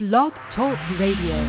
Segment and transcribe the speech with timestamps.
[0.00, 1.44] Blog Talk Radio.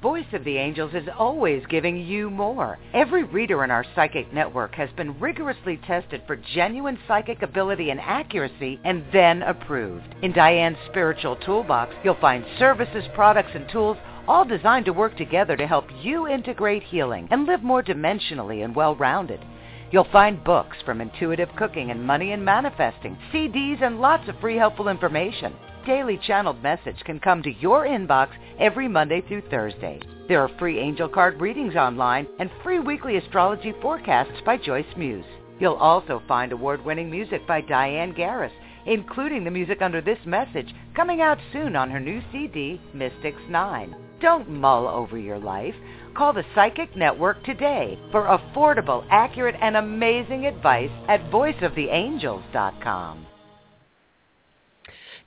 [0.00, 2.78] Voice of the Angels is always giving you more.
[2.94, 7.98] Every reader in our psychic network has been rigorously tested for genuine psychic ability and
[7.98, 10.14] accuracy and then approved.
[10.22, 13.96] In Diane's spiritual toolbox, you'll find services, products, and tools
[14.28, 18.76] all designed to work together to help you integrate healing and live more dimensionally and
[18.76, 19.44] well-rounded.
[19.90, 24.56] You'll find books from intuitive cooking and money and manifesting, CDs, and lots of free
[24.56, 25.52] helpful information.
[25.86, 29.98] Daily channeled message can come to your inbox every Monday through Thursday.
[30.28, 35.24] There are free angel card readings online and free weekly astrology forecasts by Joyce Muse.
[35.58, 38.52] You'll also find award-winning music by Diane Garris,
[38.84, 43.96] including the music under this message coming out soon on her new CD, Mystics 9.
[44.20, 45.74] Don't mull over your life.
[46.14, 53.26] Call the Psychic Network today for affordable, accurate, and amazing advice at voiceoftheangels.com.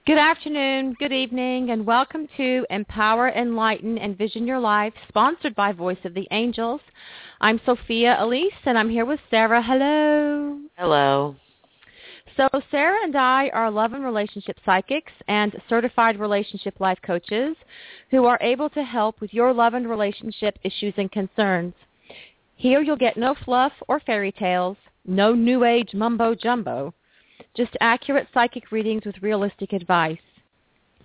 [0.06, 6.04] Good afternoon, good evening, and welcome to Empower, Enlighten, Envision Your Life, sponsored by Voice
[6.04, 6.82] of the Angels.
[7.40, 9.64] I'm Sophia Elise, and I'm here with Sarah.
[9.64, 10.60] Hello.
[10.78, 11.38] Hello.
[12.36, 17.56] So Sarah and I are love and relationship psychics and certified relationship life coaches
[18.12, 21.76] who are able to help with your love and relationship issues and concerns.
[22.58, 26.94] Here you'll get no fluff or fairy tales, no new age mumbo jumbo,
[27.56, 30.18] just accurate psychic readings with realistic advice.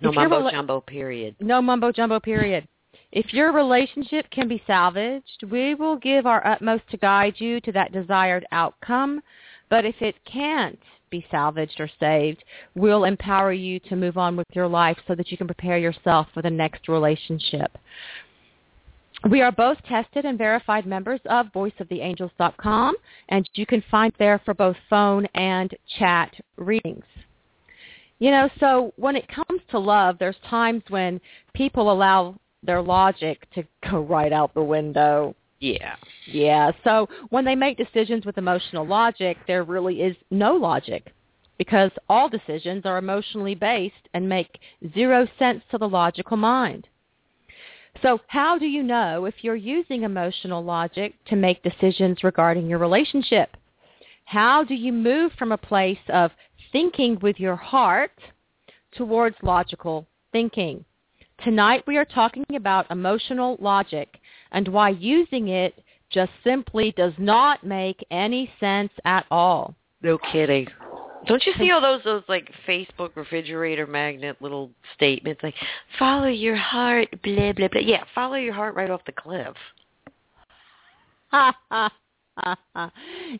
[0.01, 1.35] No If mumbo rela- jumbo, period.
[1.39, 2.67] No mumbo jumbo period.
[3.11, 7.71] If your relationship can be salvaged, we will give our utmost to guide you to
[7.71, 9.21] that desired outcome.
[9.69, 12.43] But if it can't be salvaged or saved,
[12.75, 16.27] we'll empower you to move on with your life so that you can prepare yourself
[16.33, 17.77] for the next relationship.
[19.29, 22.95] We are both tested and verified members of voiceoftheangels.com,
[23.29, 27.03] and you can find there for both phone and chat readings.
[28.19, 31.19] You know, so when it comes to love, there's times when
[31.53, 35.35] people allow their logic to go right out the window.
[35.59, 35.95] Yeah.
[36.25, 41.13] Yeah, so when they make decisions with emotional logic, there really is no logic
[41.57, 44.59] because all decisions are emotionally based and make
[44.93, 46.87] zero sense to the logical mind.
[48.01, 52.79] So how do you know if you're using emotional logic to make decisions regarding your
[52.79, 53.57] relationship?
[54.25, 56.31] How do you move from a place of
[56.71, 58.11] thinking with your heart
[58.95, 60.85] towards logical thinking?
[61.43, 64.19] Tonight we are talking about emotional logic
[64.51, 65.73] and why using it
[66.09, 69.75] just simply does not make any sense at all.
[70.01, 70.67] No kidding.
[71.25, 75.55] Don't you see all those those like Facebook refrigerator magnet little statements like
[75.97, 77.81] follow your heart, blah blah blah.
[77.81, 79.55] Yeah, follow your heart right off the cliff.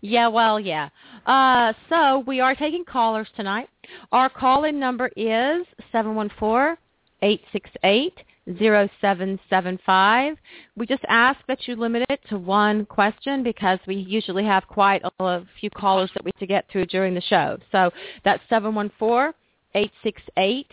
[0.01, 0.89] yeah, well, yeah.
[1.25, 3.69] Uh, so we are taking callers tonight.
[4.11, 6.77] Our call-in number is seven one four
[7.21, 8.13] eight six eight
[8.57, 10.37] zero seven seven five.
[10.75, 15.01] We just ask that you limit it to one question because we usually have quite
[15.19, 17.57] a, few callers that we to get through during the show.
[17.71, 17.91] So
[18.23, 19.33] that's seven one four
[19.75, 20.67] eight six eight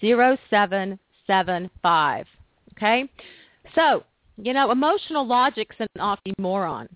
[0.00, 2.26] zero seven seven five.
[2.76, 3.08] Okay?
[3.74, 4.04] So,
[4.36, 6.88] you know, emotional logic's an oxymoron.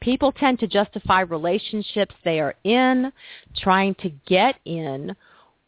[0.00, 3.12] People tend to justify relationships they are in,
[3.56, 5.14] trying to get in,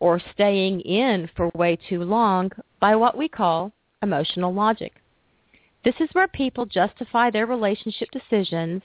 [0.00, 2.50] or staying in for way too long
[2.80, 3.72] by what we call
[4.04, 4.92] emotional logic.
[5.84, 8.82] This is where people justify their relationship decisions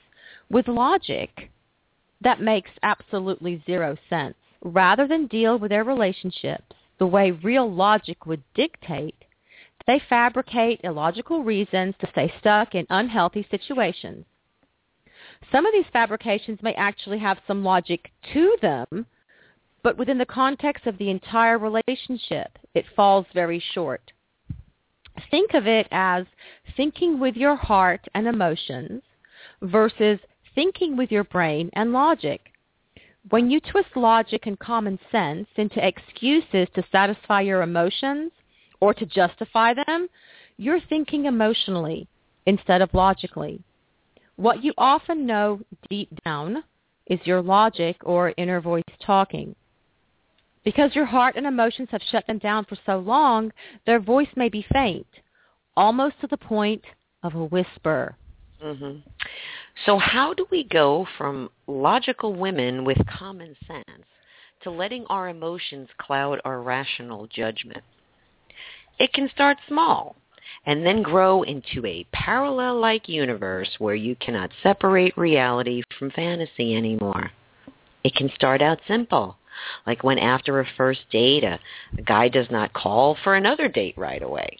[0.50, 1.52] with logic
[2.22, 4.35] that makes absolutely zero sense.
[4.62, 9.24] Rather than deal with their relationships the way real logic would dictate,
[9.88, 14.25] they fabricate illogical reasons to stay stuck in unhealthy situations.
[15.52, 19.06] Some of these fabrications may actually have some logic to them,
[19.81, 24.12] but within the context of the entire relationship, it falls very short.
[25.31, 26.25] Think of it as
[26.75, 29.02] thinking with your heart and emotions
[29.62, 30.19] versus
[30.56, 32.52] thinking with your brain and logic.
[33.29, 38.31] When you twist logic and common sense into excuses to satisfy your emotions
[38.79, 40.08] or to justify them,
[40.58, 42.08] you're thinking emotionally
[42.46, 43.61] instead of logically.
[44.35, 45.59] What you often know
[45.90, 46.64] deep down
[47.08, 49.55] is your logic or inner voice talking.
[50.64, 53.52] Because your heart and emotions have shut them down for so long,
[53.85, 55.08] their voice may be faint,
[55.76, 56.84] almost to the point
[57.23, 58.16] of a whisper.
[58.61, 58.97] hmm
[59.85, 64.06] So how do we go from logical women with common sense
[64.64, 67.84] to letting our emotions cloud our rational judgment?
[69.00, 70.17] It can start small
[70.66, 77.32] and then grow into a parallel-like universe where you cannot separate reality from fantasy anymore.
[78.03, 79.38] It can start out simple,
[79.85, 81.59] Like when after a first date, a,
[81.97, 84.58] a guy does not call for another date right away.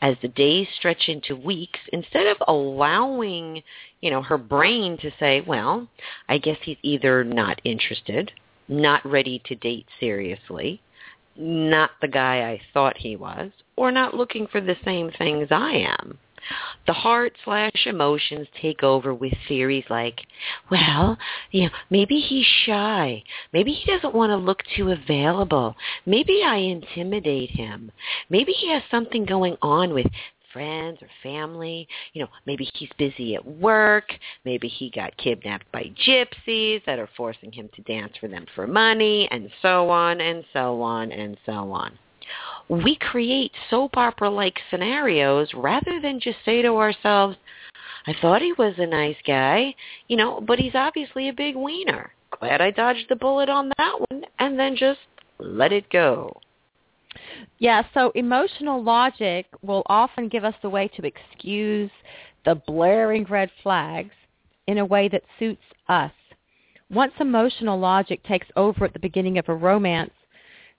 [0.00, 3.62] As the days stretch into weeks, instead of allowing,
[4.00, 5.86] you know, her brain to say, well,
[6.28, 8.32] I guess he's either not interested,
[8.68, 10.80] not ready to date seriously,
[11.36, 15.72] not the guy I thought he was, or not looking for the same things I
[15.72, 16.18] am.
[16.86, 20.20] The heart slash emotions take over with theories like,
[20.70, 21.18] well,
[21.50, 23.24] you know, maybe he's shy.
[23.52, 25.74] Maybe he doesn't want to look too available.
[26.04, 27.90] Maybe I intimidate him.
[28.30, 30.06] Maybe he has something going on with
[30.52, 31.88] friends or family.
[32.12, 34.12] You know, maybe he's busy at work.
[34.44, 38.66] Maybe he got kidnapped by gypsies that are forcing him to dance for them for
[38.66, 41.98] money, and so on and so on and so on.
[42.68, 47.36] We create soap opera-like scenarios rather than just say to ourselves,
[48.06, 49.74] I thought he was a nice guy,
[50.08, 52.12] you know, but he's obviously a big wiener.
[52.38, 55.00] Glad I dodged the bullet on that one, and then just
[55.38, 56.40] let it go.
[57.58, 61.90] Yeah, so emotional logic will often give us the way to excuse
[62.44, 64.14] the blaring red flags
[64.66, 66.12] in a way that suits us.
[66.90, 70.12] Once emotional logic takes over at the beginning of a romance,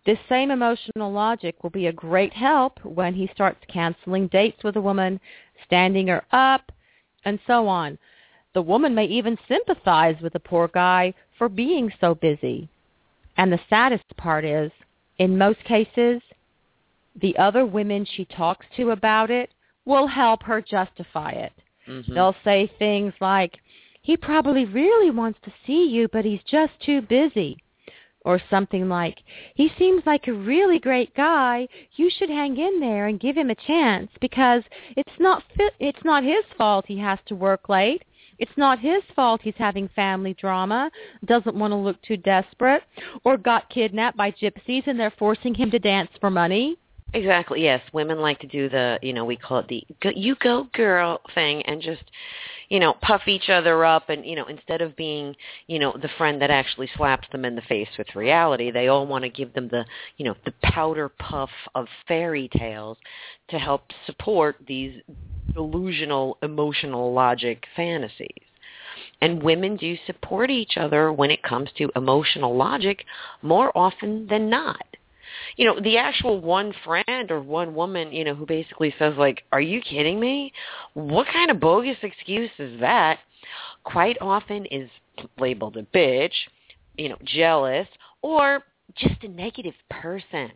[0.07, 4.77] this same emotional logic will be a great help when he starts canceling dates with
[4.77, 5.19] a woman,
[5.65, 6.71] standing her up,
[7.25, 7.97] and so on.
[8.53, 12.69] The woman may even sympathize with the poor guy for being so busy.
[13.35, 14.71] And the saddest part is,
[15.17, 16.21] in most cases,
[17.21, 19.49] the other women she talks to about it
[19.83, 21.51] will help her justify it.
[21.85, 22.13] Mm-hmm.
[22.13, 23.57] They'll say things like,
[24.03, 27.57] he probably really wants to see you, but he's just too busy.
[28.27, 29.19] Or something like,
[29.55, 31.65] he seems like a really great guy.
[31.95, 34.63] You should hang in there and give him a chance because
[34.97, 38.03] it's not fit, it's not his fault he has to work late.
[38.37, 40.91] It's not his fault he's having family drama,
[41.23, 42.83] doesn't want to look too desperate,
[43.23, 46.75] or got kidnapped by gypsies and they're forcing him to dance for money.
[47.13, 47.63] Exactly.
[47.63, 50.67] Yes, women like to do the, you know, we call it the go, "you go
[50.73, 52.03] girl" thing, and just,
[52.69, 55.35] you know, puff each other up, and you know, instead of being,
[55.67, 59.07] you know, the friend that actually slaps them in the face with reality, they all
[59.07, 59.85] want to give them the,
[60.17, 62.97] you know, the powder puff of fairy tales
[63.49, 65.01] to help support these
[65.53, 68.29] delusional emotional logic fantasies.
[69.21, 73.05] And women do support each other when it comes to emotional logic
[73.41, 74.83] more often than not
[75.55, 79.43] you know, the actual one friend or one woman, you know, who basically says like,
[79.51, 80.53] "Are you kidding me?
[80.93, 83.19] What kind of bogus excuse is that?"
[83.83, 84.89] Quite often is
[85.39, 86.33] labeled a bitch,
[86.97, 87.87] you know, jealous,
[88.21, 88.63] or
[88.95, 90.51] just a negative person.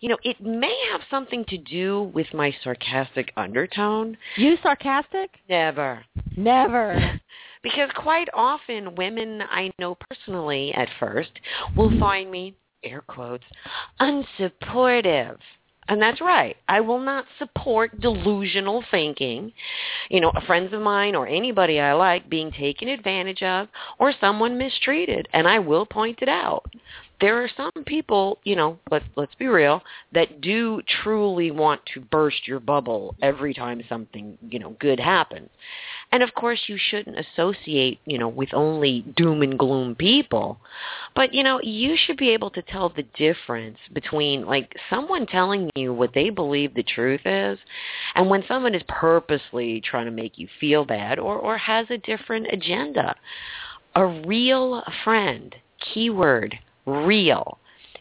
[0.00, 4.18] You know, it may have something to do with my sarcastic undertone.
[4.36, 5.30] You sarcastic?
[5.48, 6.04] Never.
[6.36, 7.20] Never.
[7.62, 11.30] because quite often women I know personally at first
[11.74, 13.44] will find me air quotes,
[14.00, 15.38] unsupportive.
[15.88, 16.56] And that's right.
[16.66, 19.52] I will not support delusional thinking.
[20.08, 24.56] You know, friends of mine or anybody I like being taken advantage of or someone
[24.56, 25.28] mistreated.
[25.34, 26.64] And I will point it out
[27.20, 29.82] there are some people, you know, let's let's be real,
[30.12, 35.48] that do truly want to burst your bubble every time something, you know, good happens.
[36.12, 40.58] And of course you shouldn't associate, you know, with only doom and gloom people.
[41.14, 45.70] But, you know, you should be able to tell the difference between like someone telling
[45.76, 47.58] you what they believe the truth is
[48.14, 51.98] and when someone is purposely trying to make you feel bad or or has a
[51.98, 53.14] different agenda.
[53.96, 55.54] A real friend,
[55.94, 57.58] keyword real,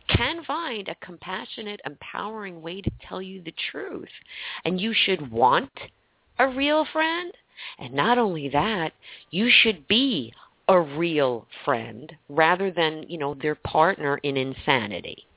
[0.07, 4.09] can find a compassionate, empowering way to tell you the truth.
[4.65, 5.71] And you should want
[6.39, 7.31] a real friend.
[7.79, 8.93] And not only that,
[9.31, 10.33] you should be
[10.67, 15.27] a real friend rather than, you know, their partner in insanity.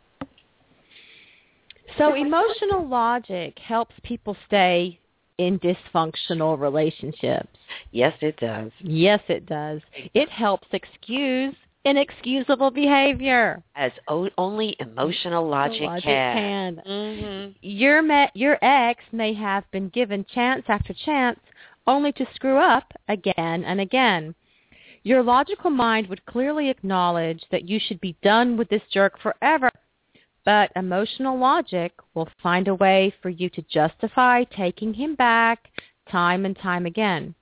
[1.98, 4.98] So emotional logic helps people stay
[5.38, 7.48] in dysfunctional relationships.
[7.92, 8.70] Yes, it does.
[8.80, 9.80] Yes, it does.
[10.14, 11.54] It helps excuse
[11.86, 13.62] inexcusable behavior.
[13.76, 16.76] As o- only emotional logic, logic can.
[16.76, 16.82] can.
[16.86, 17.52] Mm-hmm.
[17.62, 21.38] Your me- your ex may have been given chance after chance
[21.86, 24.34] only to screw up again and again.
[25.04, 29.70] Your logical mind would clearly acknowledge that you should be done with this jerk forever.
[30.44, 35.70] But emotional logic will find a way for you to justify taking him back
[36.10, 37.34] time and time again.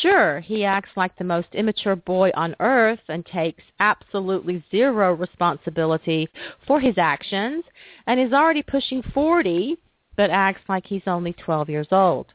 [0.00, 6.28] Sure, he acts like the most immature boy on earth and takes absolutely zero responsibility
[6.66, 7.64] for his actions
[8.06, 9.76] and is already pushing 40
[10.16, 12.26] but acts like he's only 12 years old.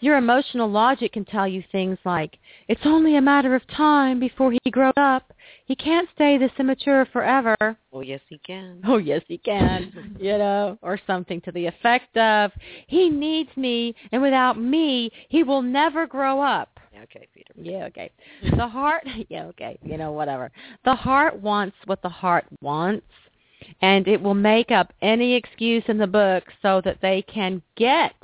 [0.00, 4.52] Your emotional logic can tell you things like, it's only a matter of time before
[4.52, 5.32] he grows up.
[5.66, 7.56] He can't stay this immature forever.
[7.92, 8.80] Oh, yes, he can.
[8.84, 10.16] Oh, yes, he can.
[10.20, 12.50] you know, or something to the effect of,
[12.86, 16.80] he needs me, and without me, he will never grow up.
[16.92, 17.52] Yeah, okay, Peter.
[17.56, 18.10] Yeah, okay.
[18.56, 20.50] The heart, yeah, okay, you know, whatever.
[20.84, 23.06] The heart wants what the heart wants,
[23.82, 28.14] and it will make up any excuse in the book so that they can get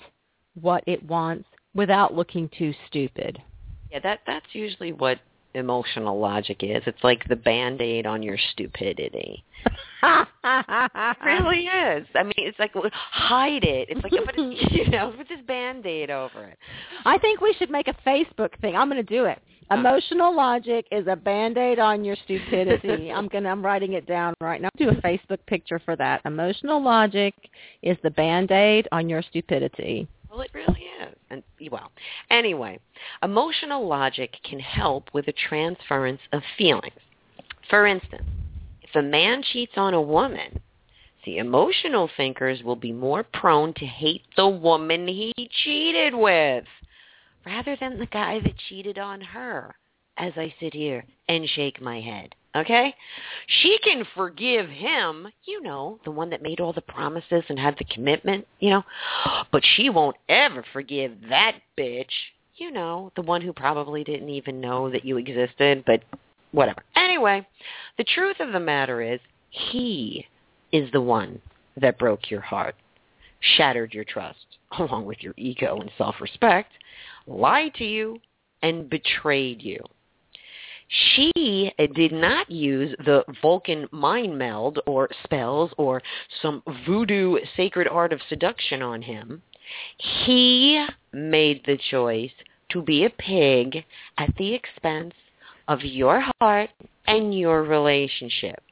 [0.61, 3.39] what it wants without looking too stupid.
[3.91, 5.19] Yeah, that that's usually what
[5.57, 6.83] emotional logic is.
[6.87, 9.45] It's like the band-aid on your stupidity.
[10.05, 12.07] it really is.
[12.15, 13.89] I mean, it's like hide it.
[13.91, 14.39] It's like put,
[14.73, 16.59] you know, put this band-aid over it.
[17.05, 18.77] I think we should make a Facebook thing.
[18.77, 19.41] I'm going to do it.
[19.69, 19.81] Uh-huh.
[19.81, 23.11] Emotional logic is a band-aid on your stupidity.
[23.15, 24.69] I'm going to I'm writing it down right now.
[24.77, 26.21] Do a Facebook picture for that.
[26.25, 27.35] Emotional logic
[27.83, 30.07] is the band-aid on your stupidity.
[30.37, 31.17] Well, it really is.
[31.31, 31.91] And well,
[32.29, 32.79] anyway,
[33.23, 37.01] emotional logic can help with the transference of feelings.
[37.71, 38.27] For instance,
[38.83, 40.61] if a man cheats on a woman,
[41.25, 45.33] the emotional thinkers will be more prone to hate the woman he
[45.65, 46.67] cheated with
[47.47, 49.75] rather than the guy that cheated on her
[50.19, 52.35] as I sit here and shake my head.
[52.57, 52.95] Okay?
[53.47, 57.77] She can forgive him, you know, the one that made all the promises and had
[57.79, 58.83] the commitment, you know,
[59.53, 62.11] but she won't ever forgive that bitch,
[62.57, 66.03] you know, the one who probably didn't even know that you existed, but
[66.53, 66.83] whatever.
[66.97, 67.47] Anyway,
[67.99, 69.21] the truth of the matter is
[69.51, 70.25] he
[70.73, 71.41] is the one
[71.77, 72.75] that broke your heart,
[73.41, 74.47] shattered your trust,
[74.79, 76.73] along with your ego and self-respect,
[77.27, 78.19] lied to you,
[78.63, 79.79] and betrayed you.
[80.89, 86.03] She did not use the Vulcan mind meld or spells or
[86.41, 89.43] some voodoo sacred art of seduction on him.
[89.99, 92.31] He made the choice
[92.69, 93.85] to be a pig
[94.17, 95.15] at the expense
[95.67, 96.71] of your heart
[97.07, 98.63] and your relationship.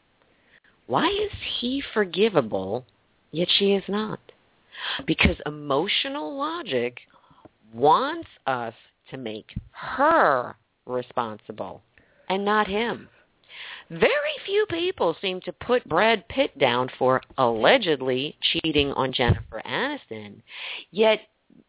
[0.87, 2.85] Why is he forgivable,
[3.33, 4.21] yet she is not?
[5.07, 6.99] Because emotional logic
[7.73, 8.75] wants us
[9.11, 10.55] to make her
[10.87, 11.83] responsible
[12.29, 13.09] and not him.
[13.91, 14.11] Very
[14.47, 20.41] few people seem to put Brad Pitt down for allegedly cheating on Jennifer Aniston,
[20.91, 21.21] yet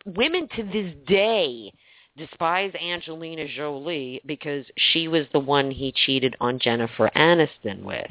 [0.06, 1.74] women to this day
[2.18, 8.10] despise Angelina Jolie because she was the one he cheated on Jennifer Aniston with.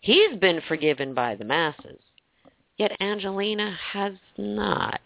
[0.00, 2.00] He's been forgiven by the masses,
[2.78, 5.00] yet Angelina has not.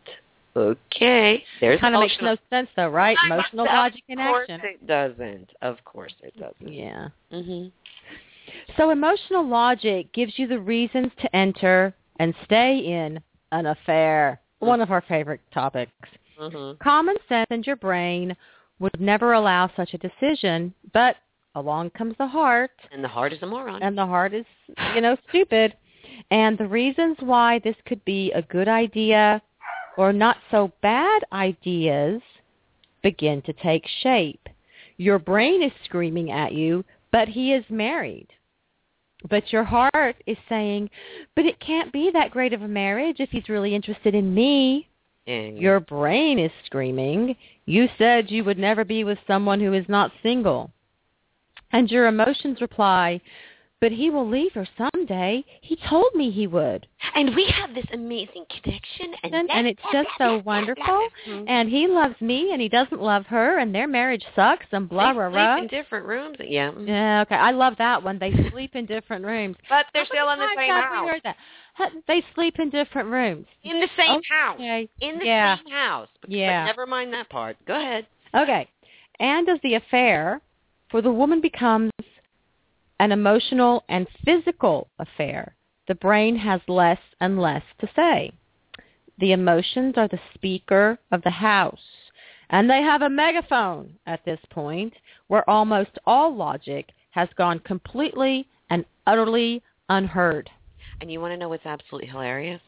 [0.56, 3.16] Okay, there's kind of makes no sense though, right?
[3.26, 4.54] Emotional logic in action.
[4.54, 5.50] Of course it doesn't.
[5.62, 6.73] Of course it doesn't.
[6.73, 7.08] Yeah.
[7.32, 7.73] Mhm.
[8.76, 13.20] So emotional logic gives you the reasons to enter and stay in
[13.52, 14.40] an affair.
[14.61, 15.92] One of our favorite topics.
[16.38, 16.78] Mhm.
[16.78, 18.37] Common sense and your brain
[18.78, 21.16] would never allow such a decision, but
[21.54, 23.82] along comes the heart, And the heart is a moron.
[23.82, 24.46] and the heart is,
[24.94, 25.76] you know, stupid.
[26.30, 29.42] And the reasons why this could be a good idea
[29.96, 32.20] or not so bad ideas
[33.02, 34.48] begin to take shape.
[34.96, 38.28] Your brain is screaming at you, but he is married.
[39.28, 40.90] But your heart is saying,
[41.34, 44.88] but it can't be that great of a marriage if he's really interested in me.
[45.26, 49.86] and Your brain is screaming, you said you would never be with someone who is
[49.88, 50.70] not single.
[51.72, 53.20] And your emotions reply,
[53.81, 55.45] but he will leave her someday.
[55.61, 56.87] He told me he would.
[57.14, 61.09] and we have this amazing connection and And, and it's just so wonderful.
[61.28, 61.45] Mm-hmm.
[61.49, 65.09] And he loves me and he doesn't love her and their marriage sucks and blah,
[65.12, 65.57] they blah, sleep blah.
[65.59, 66.37] in different rooms.
[66.40, 66.71] Yeah.
[66.71, 66.88] Mm-hmm.
[66.88, 67.35] Yeah, okay.
[67.35, 68.19] I love that one.
[68.19, 69.57] They sleep in different rooms.
[69.69, 71.09] But they're oh still in the same have we house.
[71.11, 71.37] heard that?
[72.07, 73.47] They sleep in different rooms.
[73.64, 74.59] In the same house.
[75.00, 75.57] In the Yeah.
[75.59, 76.09] same house.
[76.21, 76.62] But, Yeah.
[76.62, 77.57] But never mind that part.
[77.66, 78.07] Go ahead.
[78.35, 78.69] Okay.
[79.21, 80.40] And as the affair
[80.90, 81.90] for the woman becomes
[83.00, 85.54] an emotional and physical affair,
[85.88, 88.30] the brain has less and less to say.
[89.18, 91.78] The emotions are the speaker of the house,
[92.50, 94.94] and they have a megaphone at this point
[95.28, 100.50] where almost all logic has gone completely and utterly unheard.
[101.00, 102.60] And you want to know what's absolutely hilarious?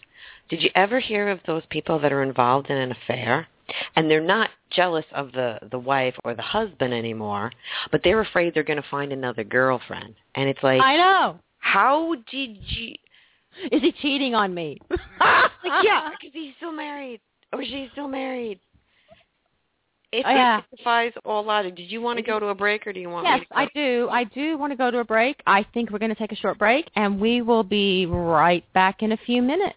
[0.48, 3.48] Did you ever hear of those people that are involved in an affair
[3.94, 7.50] and they're not jealous of the the wife or the husband anymore,
[7.90, 10.14] but they're afraid they're going to find another girlfriend.
[10.34, 11.38] And it's like, I know.
[11.58, 12.94] how did you
[13.72, 14.78] Is he cheating on me?
[14.90, 15.00] like
[15.84, 17.20] yeah, because he's still married
[17.52, 18.60] or she's still married.
[20.12, 20.60] It, Oh, yeah.
[20.74, 21.74] defies all logic.
[21.76, 23.58] Did you want to go to a break or do you want Yes, me to?
[23.58, 24.08] I do.
[24.10, 25.40] I do want to go to a break.
[25.46, 29.02] I think we're going to take a short break, and we will be right back
[29.02, 29.74] in a few minutes.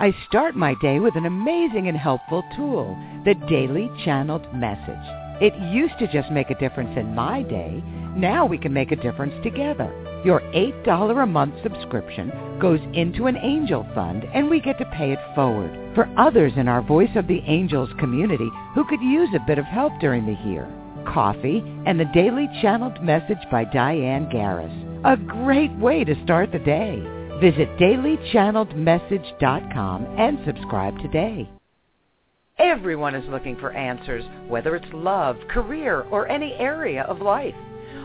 [0.00, 4.94] I start my day with an amazing and helpful tool, the Daily Channeled Message.
[5.42, 7.82] It used to just make a difference in my day.
[8.14, 9.90] Now we can make a difference together.
[10.24, 15.10] Your $8 a month subscription goes into an angel fund and we get to pay
[15.10, 19.46] it forward for others in our Voice of the Angels community who could use a
[19.48, 20.72] bit of help during the year.
[21.12, 25.02] Coffee and the Daily Channeled Message by Diane Garris.
[25.04, 27.17] A great way to start the day.
[27.40, 31.48] Visit dailychanneledmessage.com and subscribe today.
[32.58, 37.54] Everyone is looking for answers, whether it's love, career, or any area of life.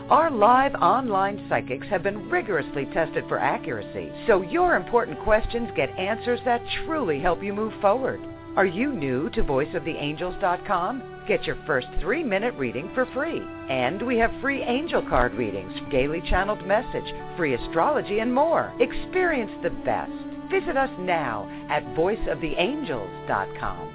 [0.08, 5.90] Our live online psychics have been rigorously tested for accuracy, so your important questions get
[5.98, 8.20] answers that truly help you move forward.
[8.56, 11.02] Are you new to voiceoftheangels.com?
[11.26, 13.42] Get your first three-minute reading for free.
[13.68, 18.72] And we have free angel card readings, daily channeled message, free astrology, and more.
[18.78, 20.12] Experience the best.
[20.52, 23.94] Visit us now at voiceoftheangels.com.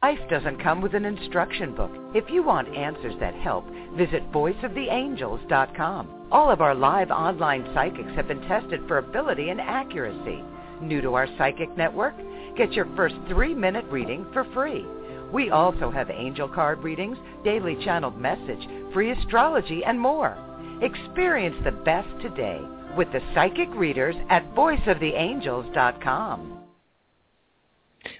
[0.00, 1.90] Life doesn't come with an instruction book.
[2.14, 3.64] If you want answers that help,
[3.96, 6.28] visit voiceoftheangels.com.
[6.30, 10.44] All of our live online psychics have been tested for ability and accuracy.
[10.80, 12.14] New to our psychic network?
[12.58, 14.84] Get your first three-minute reading for free.
[15.32, 20.36] We also have angel card readings, daily channeled message, free astrology, and more.
[20.82, 22.60] Experience the best today
[22.96, 26.58] with the psychic readers at voiceoftheangels.com.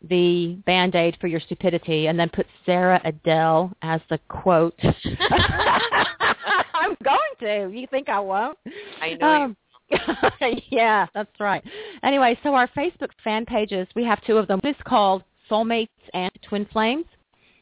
[0.09, 4.79] the band-aid for your stupidity and then put Sarah Adele as the quote.
[7.45, 7.71] To.
[7.73, 8.59] You think I won't?
[9.01, 9.27] I know.
[9.27, 9.57] Um,
[10.71, 11.63] yeah, that's right.
[12.03, 14.61] Anyway, so our Facebook fan pages, we have two of them.
[14.63, 17.05] One is called Soulmates and Twin Flames,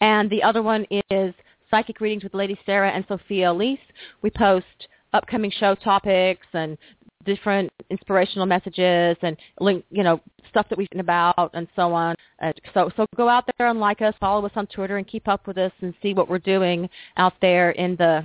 [0.01, 1.35] and the other one is
[1.71, 3.79] Psychic Readings with Lady Sarah and Sophia Elise.
[4.23, 4.66] We post
[5.12, 6.79] upcoming show topics and
[7.25, 12.14] different inspirational messages and link, you know, stuff that we've written about and so on.
[12.42, 15.29] Uh, so, so go out there and like us, follow us on Twitter, and keep
[15.29, 18.25] up with us and see what we're doing out there in the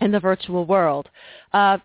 [0.00, 1.08] in the virtual world.
[1.52, 1.78] Uh,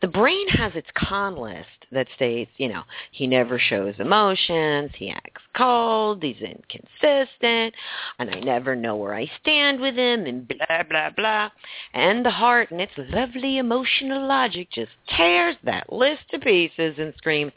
[0.00, 5.10] The brain has its con list that states, you know, he never shows emotions, he
[5.10, 7.74] acts cold, he's inconsistent,
[8.18, 11.50] and I never know where I stand with him, and blah, blah, blah.
[11.92, 17.12] And the heart and its lovely emotional logic just tears that list to pieces and
[17.18, 17.52] screams,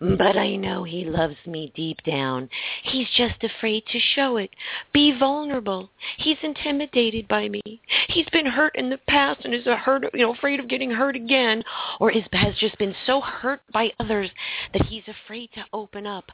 [0.00, 2.48] but I know he loves me deep down.
[2.82, 4.50] He's just afraid to show it.
[4.92, 5.90] Be vulnerable.
[6.18, 7.62] He's intimidated by me.
[8.08, 10.90] He's been hurt in the past and is a hurt, you know, afraid of getting
[10.90, 11.62] hurt again,
[12.00, 13.60] or is, has just been so hurt
[14.00, 14.30] others
[14.72, 16.24] that he's afraid to open up.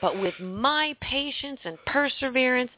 [0.00, 2.70] But with my patience and perseverance,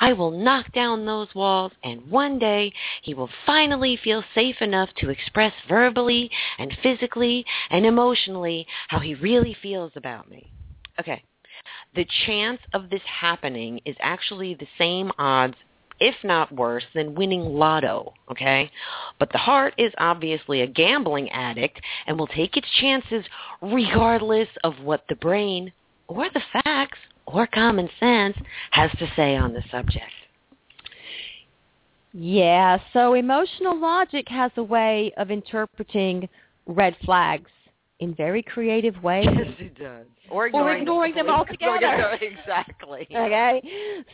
[0.00, 4.90] I will knock down those walls, and one day he will finally feel safe enough
[4.98, 10.52] to express verbally and physically and emotionally how he really feels about me.
[10.98, 11.22] Okay.
[11.94, 15.56] The chance of this happening is actually the same odds
[16.00, 18.70] if not worse, than winning lotto, okay?
[19.18, 23.24] But the heart is obviously a gambling addict and will take its chances
[23.60, 25.72] regardless of what the brain
[26.08, 28.36] or the facts or common sense
[28.70, 30.04] has to say on the subject.
[32.12, 36.28] Yeah, so emotional logic has a way of interpreting
[36.66, 37.50] red flags
[38.00, 39.28] in very creative ways.
[39.32, 40.06] Yes, it does.
[40.28, 42.18] Or ignoring, or ignoring them, them altogether.
[42.20, 43.06] exactly.
[43.14, 43.62] Okay.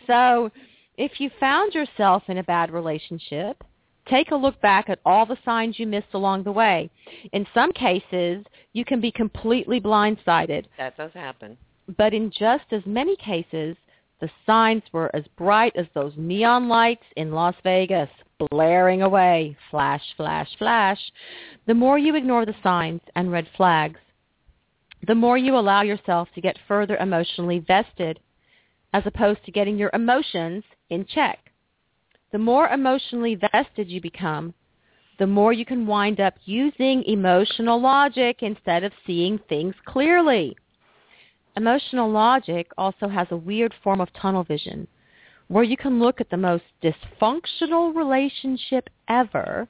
[0.06, 0.50] So
[0.96, 3.62] if you found yourself in a bad relationship,
[4.08, 6.90] take a look back at all the signs you missed along the way.
[7.32, 10.66] In some cases, you can be completely blindsided.
[10.78, 11.58] That does happen.
[11.96, 13.76] But in just as many cases,
[14.20, 18.08] the signs were as bright as those neon lights in Las Vegas,
[18.50, 20.98] blaring away, flash, flash, flash.
[21.66, 24.00] The more you ignore the signs and red flags,
[25.06, 28.18] the more you allow yourself to get further emotionally vested
[28.92, 31.50] as opposed to getting your emotions in check.
[32.32, 34.54] The more emotionally vested you become,
[35.18, 40.56] the more you can wind up using emotional logic instead of seeing things clearly.
[41.56, 44.86] Emotional logic also has a weird form of tunnel vision
[45.48, 49.68] where you can look at the most dysfunctional relationship ever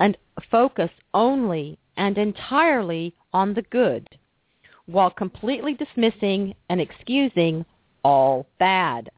[0.00, 0.18] and
[0.50, 4.06] focus only and entirely on the good
[4.86, 7.64] while completely dismissing and excusing
[8.04, 9.10] all bad.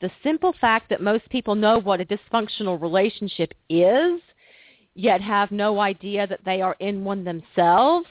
[0.00, 4.20] The simple fact that most people know what a dysfunctional relationship is,
[4.94, 8.06] yet have no idea that they are in one themselves,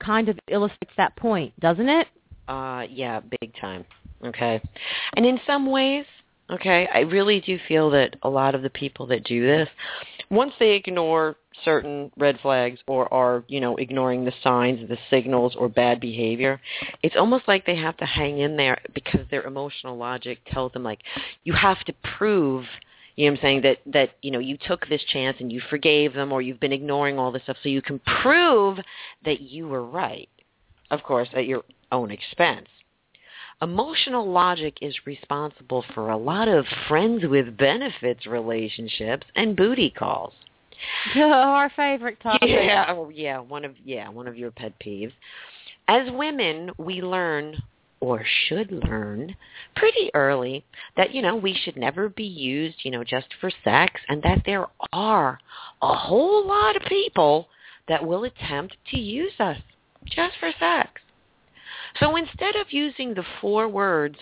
[0.00, 2.06] kind of illustrates that point, doesn't it?
[2.48, 3.84] Uh, yeah, big time.
[4.24, 4.60] Okay.
[5.16, 6.04] And in some ways,
[6.50, 9.68] okay, I really do feel that a lot of the people that do this,
[10.30, 15.54] once they ignore certain red flags or are, you know, ignoring the signs, the signals
[15.56, 16.60] or bad behavior,
[17.02, 20.82] it's almost like they have to hang in there because their emotional logic tells them
[20.82, 21.00] like
[21.44, 22.64] you have to prove
[23.16, 25.60] you know what I'm saying that that you know you took this chance and you
[25.68, 28.78] forgave them or you've been ignoring all this stuff so you can prove
[29.24, 30.28] that you were right.
[30.90, 32.68] Of course, at your own expense.
[33.62, 40.32] Emotional logic is responsible for a lot of friends with benefits relationships and booty calls.
[41.16, 42.48] Our favorite topic.
[42.48, 45.12] Yeah, oh, yeah, one of yeah, one of your pet peeves.
[45.88, 47.56] As women, we learn
[48.00, 49.36] or should learn
[49.76, 50.64] pretty early
[50.96, 54.42] that you know we should never be used, you know, just for sex and that
[54.46, 55.38] there are
[55.82, 57.48] a whole lot of people
[57.88, 59.58] that will attempt to use us
[60.06, 61.00] just for sex.
[61.98, 64.16] So instead of using the four words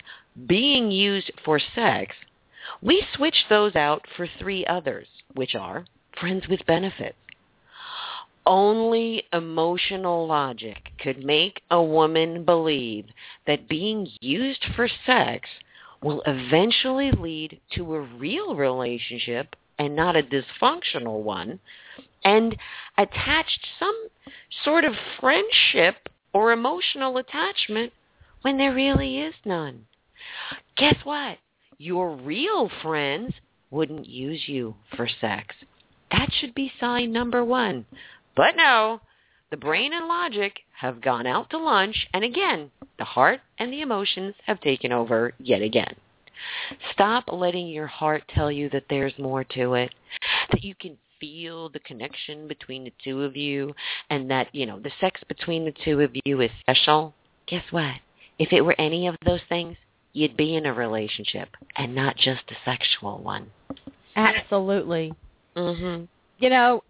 [0.46, 2.14] being used for sex,
[2.82, 5.84] we switch those out for three others, which are
[6.20, 7.16] friends with benefits.
[8.46, 13.06] Only emotional logic could make a woman believe
[13.46, 15.48] that being used for sex
[16.02, 21.60] will eventually lead to a real relationship and not a dysfunctional one,
[22.24, 22.56] and
[22.96, 24.08] attached some
[24.64, 27.92] sort of friendship or emotional attachment
[28.42, 29.86] when there really is none.
[30.76, 31.38] Guess what?
[31.78, 33.32] Your real friends
[33.70, 35.54] wouldn't use you for sex.
[36.18, 37.86] That should be sign number one.
[38.34, 39.00] But no,
[39.50, 43.82] the brain and logic have gone out to lunch, and again, the heart and the
[43.82, 45.94] emotions have taken over yet again.
[46.92, 49.94] Stop letting your heart tell you that there's more to it,
[50.50, 53.72] that you can feel the connection between the two of you,
[54.10, 57.14] and that, you know, the sex between the two of you is special.
[57.46, 57.94] Guess what?
[58.40, 59.76] If it were any of those things,
[60.12, 63.50] you'd be in a relationship and not just a sexual one.
[64.16, 65.12] Absolutely.
[65.58, 66.08] Mhm.
[66.38, 66.82] You know,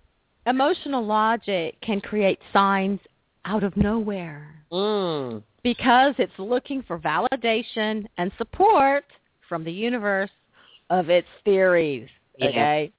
[0.46, 3.00] emotional logic can create signs
[3.44, 5.42] out of nowhere Mm.
[5.62, 9.06] because it's looking for validation and support
[9.48, 10.30] from the universe
[10.90, 12.08] of its theories.
[12.36, 12.48] Yeah.
[12.48, 12.92] Okay.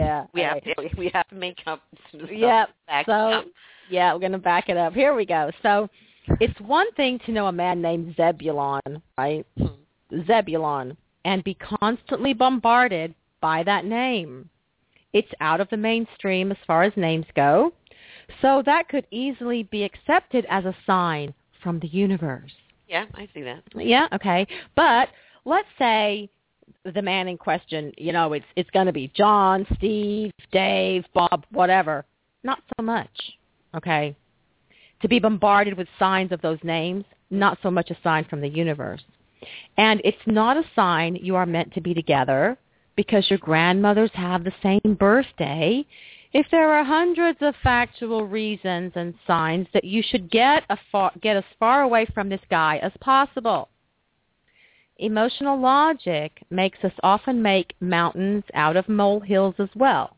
[0.00, 0.26] Yeah.
[0.34, 2.70] We have to, we have to make up Yep.
[3.06, 3.44] So up.
[3.90, 4.94] yeah, we're going to back it up.
[4.94, 5.50] Here we go.
[5.62, 5.88] So
[6.40, 9.46] it's one thing to know a man named Zebulon, right?
[10.26, 14.48] Zebulon, and be constantly bombarded by that name.
[15.12, 17.72] It's out of the mainstream as far as names go,
[18.42, 22.52] so that could easily be accepted as a sign from the universe.
[22.88, 23.62] Yeah, I see that.
[23.74, 24.46] Yeah, okay.
[24.74, 25.08] But
[25.44, 26.30] let's say
[26.84, 31.44] the man in question, you know, it's it's going to be John, Steve, Dave, Bob,
[31.50, 32.04] whatever.
[32.42, 33.10] Not so much.
[33.76, 34.16] Okay?
[35.02, 38.48] To be bombarded with signs of those names, not so much a sign from the
[38.48, 39.02] universe.
[39.76, 42.58] And it's not a sign you are meant to be together
[43.00, 45.82] because your grandmothers have the same birthday.
[46.34, 51.10] If there are hundreds of factual reasons and signs that you should get, a far,
[51.22, 53.70] get as far away from this guy as possible.
[54.98, 60.14] Emotional logic makes us often make mountains out of molehills as well.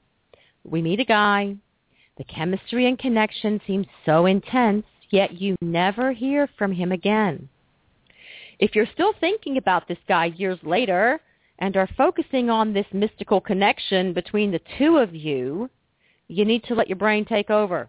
[0.64, 1.54] We meet a guy,
[2.18, 7.48] the chemistry and connection seems so intense, yet you never hear from him again.
[8.58, 11.20] If you're still thinking about this guy years later
[11.62, 15.70] and are focusing on this mystical connection between the two of you,
[16.26, 17.88] you need to let your brain take over.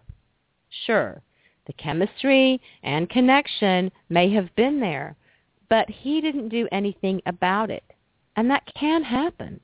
[0.86, 1.20] Sure,
[1.66, 5.16] the chemistry and connection may have been there,
[5.68, 7.82] but he didn't do anything about it.
[8.36, 9.58] And that can happen.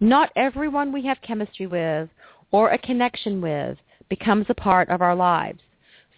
[0.00, 2.08] Not everyone we have chemistry with
[2.50, 3.76] or a connection with
[4.08, 5.60] becomes a part of our lives.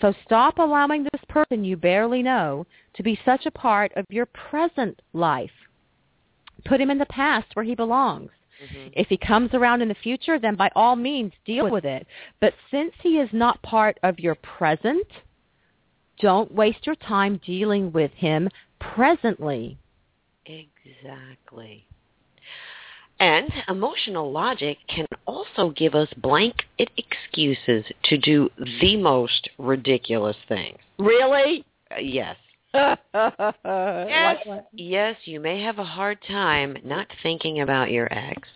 [0.01, 4.27] So stop allowing this person you barely know to be such a part of your
[4.27, 5.51] present life.
[6.65, 8.31] Put him in the past where he belongs.
[8.63, 8.89] Mm-hmm.
[8.93, 12.07] If he comes around in the future, then by all means deal with it.
[12.41, 15.07] But since he is not part of your present,
[16.21, 19.79] don't waste your time dealing with him presently.
[20.45, 21.87] Exactly.
[23.19, 28.49] And emotional logic can also give us blanket excuses to do
[28.81, 30.79] the most ridiculous things.
[30.99, 31.65] Really?
[31.91, 32.37] Uh, yes.
[32.75, 34.47] yes.
[34.73, 38.49] Yes, you may have a hard time not thinking about your ex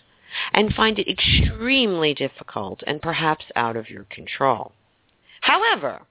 [0.53, 4.73] and find it extremely difficult and perhaps out of your control.
[5.41, 6.03] However,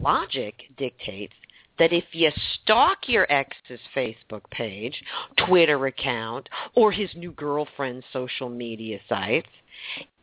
[0.00, 1.34] logic dictates
[1.78, 2.30] that if you
[2.62, 5.02] stalk your ex's Facebook page,
[5.46, 9.48] Twitter account, or his new girlfriend's social media sites,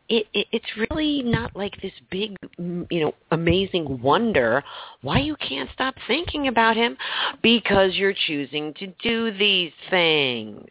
[0.08, 4.62] it, it, it's really not like this big, mm, you know, amazing wonder
[5.00, 6.96] why you can't stop thinking about him
[7.42, 10.68] because you're choosing to do these things.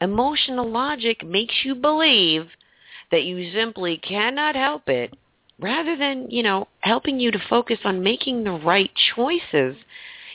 [0.00, 2.46] Emotional logic makes you believe
[3.10, 5.14] that you simply cannot help it
[5.58, 9.76] rather than, you know, helping you to focus on making the right choices,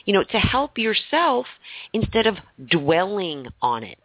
[0.04, 1.46] you know, to help yourself
[1.92, 2.36] instead of
[2.70, 4.00] dwelling on it.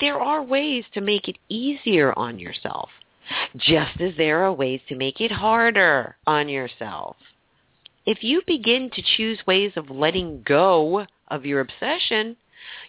[0.00, 2.88] There are ways to make it easier on yourself,
[3.56, 7.16] just as there are ways to make it harder on yourself.
[8.04, 12.36] If you begin to choose ways of letting go of your obsession,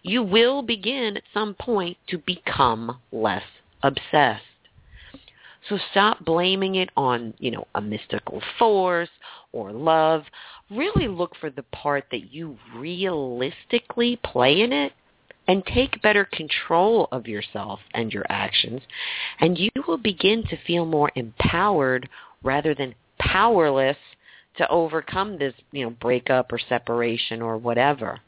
[0.02, 3.44] you will begin at some point to become less
[3.82, 4.44] obsessed.
[5.70, 9.10] So stop blaming it on, you know, a mystical force
[9.52, 10.24] or love.
[10.70, 14.94] Really look for the part that you realistically play in it
[15.48, 18.82] and take better control of yourself and your actions.
[19.40, 22.10] And you will begin to feel more empowered
[22.44, 23.98] rather than powerless
[24.58, 28.20] to overcome this, you know, breakup or separation or whatever.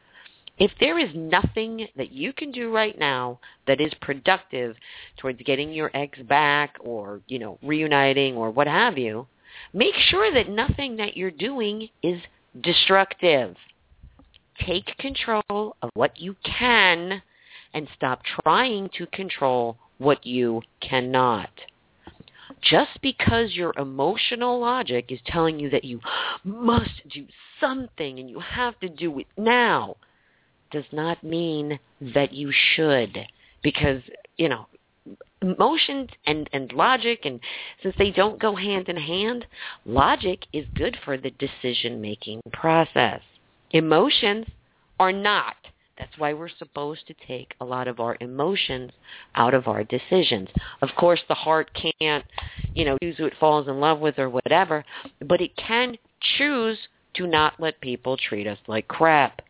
[0.57, 4.77] If there is nothing that you can do right now that is productive
[5.17, 9.27] towards getting your ex back or, you know, reuniting or what have you,
[9.73, 12.21] make sure that nothing that you're doing is
[12.61, 13.55] destructive.
[14.59, 17.21] Take control of what you can
[17.73, 21.49] and stop trying to control what you cannot.
[22.61, 25.99] Just because your emotional logic is telling you that you
[26.43, 27.25] must do
[27.59, 29.97] something and you have to do it now
[30.71, 33.17] does not mean that you should
[33.61, 34.01] because,
[34.37, 34.67] you know,
[35.41, 37.39] emotions and, and logic and
[37.83, 39.45] since they don't go hand in hand,
[39.85, 43.21] logic is good for the decision making process.
[43.75, 44.45] Emotions
[45.01, 45.57] are not.
[45.97, 48.91] That's why we're supposed to take a lot of our emotions
[49.35, 50.47] out of our decisions.
[50.81, 52.23] Of course, the heart can't,
[52.73, 54.85] you know, choose who it falls in love with or whatever,
[55.27, 55.97] but it can
[56.37, 56.77] choose
[57.15, 59.41] to not let people treat us like crap.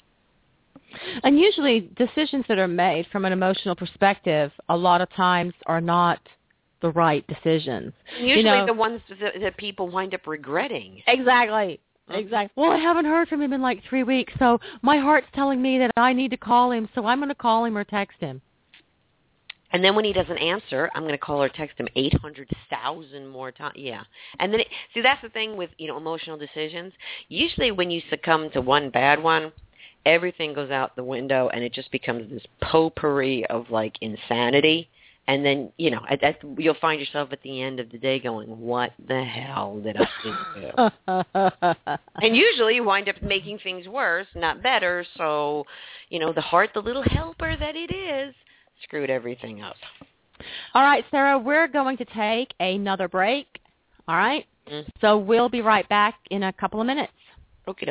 [1.24, 5.82] And usually decisions that are made from an emotional perspective a lot of times are
[5.82, 6.20] not
[6.82, 7.94] the right decisions.
[8.20, 11.04] Usually you know, the ones that, that people wind up regretting.
[11.06, 11.80] Exactly.
[12.10, 12.62] Exactly.
[12.62, 15.80] Well, I haven't heard from him in like three weeks, so my heart's telling me
[15.80, 18.42] that I need to call him, so I'm going to call him or text him.
[19.72, 23.52] And then when he doesn't answer, I'm going to call or text him 800,000 more
[23.52, 23.74] times.
[23.76, 24.04] Yeah.
[24.40, 26.94] And then, it, see, that's the thing with, you know, emotional decisions.
[27.28, 29.52] Usually when you succumb to one bad one,
[30.06, 34.88] everything goes out the window and it just becomes this potpourri of like insanity
[35.28, 38.20] and then you know at, at, you'll find yourself at the end of the day
[38.20, 41.98] going what the hell did i do?
[42.22, 45.06] And usually you wind up making things worse not better.
[45.18, 45.66] So
[46.10, 48.34] you know the heart the little helper that it is
[48.84, 49.76] screwed everything up.
[50.74, 53.48] All right sarah we're going to take another break.
[54.08, 54.46] All right?
[54.70, 54.90] mm-hmm.
[55.02, 57.14] so we'll be right back in a couple of minutes.
[57.68, 57.88] Okay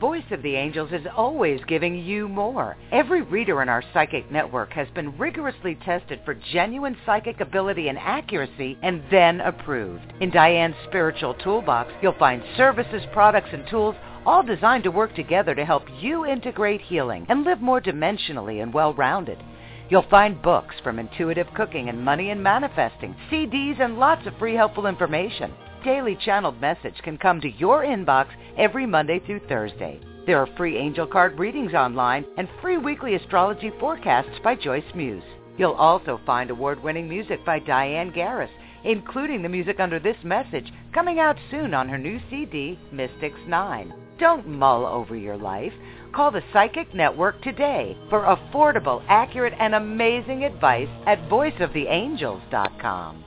[0.00, 2.76] Voice of the Angels is always giving you more.
[2.92, 7.96] Every reader in our psychic network has been rigorously tested for genuine psychic ability and
[7.98, 10.12] accuracy and then approved.
[10.20, 15.54] In Diane's Spiritual Toolbox, you'll find services, products, and tools all designed to work together
[15.54, 19.42] to help you integrate healing and live more dimensionally and well-rounded.
[19.88, 24.56] You'll find books from intuitive cooking and money and manifesting, CDs, and lots of free
[24.56, 30.00] helpful information daily channeled message can come to your inbox every Monday through Thursday.
[30.26, 35.22] There are free angel card readings online and free weekly astrology forecasts by Joyce Muse.
[35.56, 38.50] You'll also find award-winning music by Diane Garris,
[38.84, 43.94] including the music under this message coming out soon on her new CD, Mystics 9.
[44.18, 45.72] Don't mull over your life.
[46.14, 53.25] Call the Psychic Network today for affordable, accurate, and amazing advice at voiceoftheangels.com.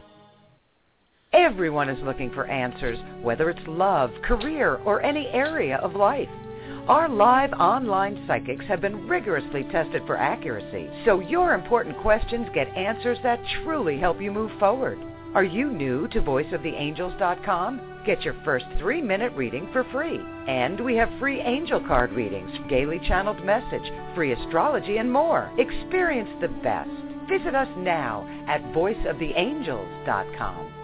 [1.33, 6.27] Everyone is looking for answers, whether it's love, career, or any area of life.
[6.87, 12.75] Our live online psychics have been rigorously tested for accuracy, so your important questions get
[12.75, 14.97] answers that truly help you move forward.
[15.35, 18.01] Are you new to voiceoftheangels.com?
[18.07, 20.19] Get your first three-minute reading for free.
[20.47, 25.51] And we have free angel card readings, daily channeled message, free astrology, and more.
[25.59, 26.89] Experience the best.
[27.29, 30.78] Visit us now at voiceoftheangels.com.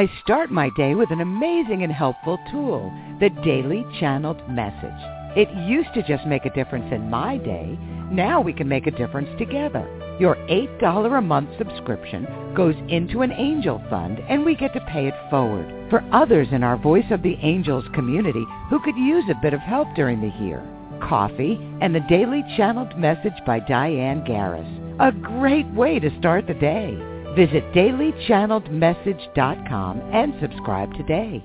[0.00, 4.98] I start my day with an amazing and helpful tool, the Daily Channeled Message.
[5.36, 7.78] It used to just make a difference in my day.
[8.10, 9.86] Now we can make a difference together.
[10.18, 15.06] Your $8 a month subscription goes into an angel fund and we get to pay
[15.06, 19.42] it forward for others in our Voice of the Angels community who could use a
[19.42, 20.66] bit of help during the year.
[21.02, 24.96] Coffee and the Daily Channeled Message by Diane Garris.
[24.98, 27.09] A great way to start the day.
[27.36, 31.44] Visit dailychanneledmessage.com and subscribe today.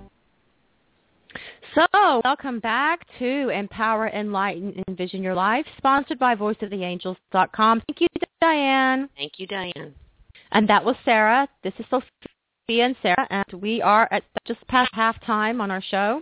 [1.76, 7.84] So, welcome back to Empower, Enlighten, Envision Your Life, sponsored by voiceoftheangels.com.
[7.88, 8.08] Thank you,
[8.42, 9.10] Diane.
[9.18, 9.94] Thank you, Diane.
[10.54, 11.48] And that was Sarah.
[11.64, 16.22] This is Sophia and Sarah, and we are at just past halftime on our show.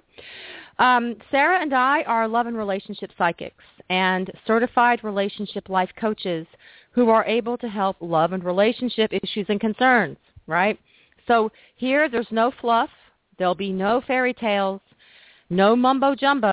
[0.79, 6.47] Um, Sarah and I are love and relationship psychics and certified relationship life coaches
[6.93, 10.79] who are able to help love and relationship issues and concerns, right?
[11.27, 12.89] So here there's no fluff.
[13.37, 14.81] There'll be no fairy tales,
[15.49, 16.51] no mumbo jumbo.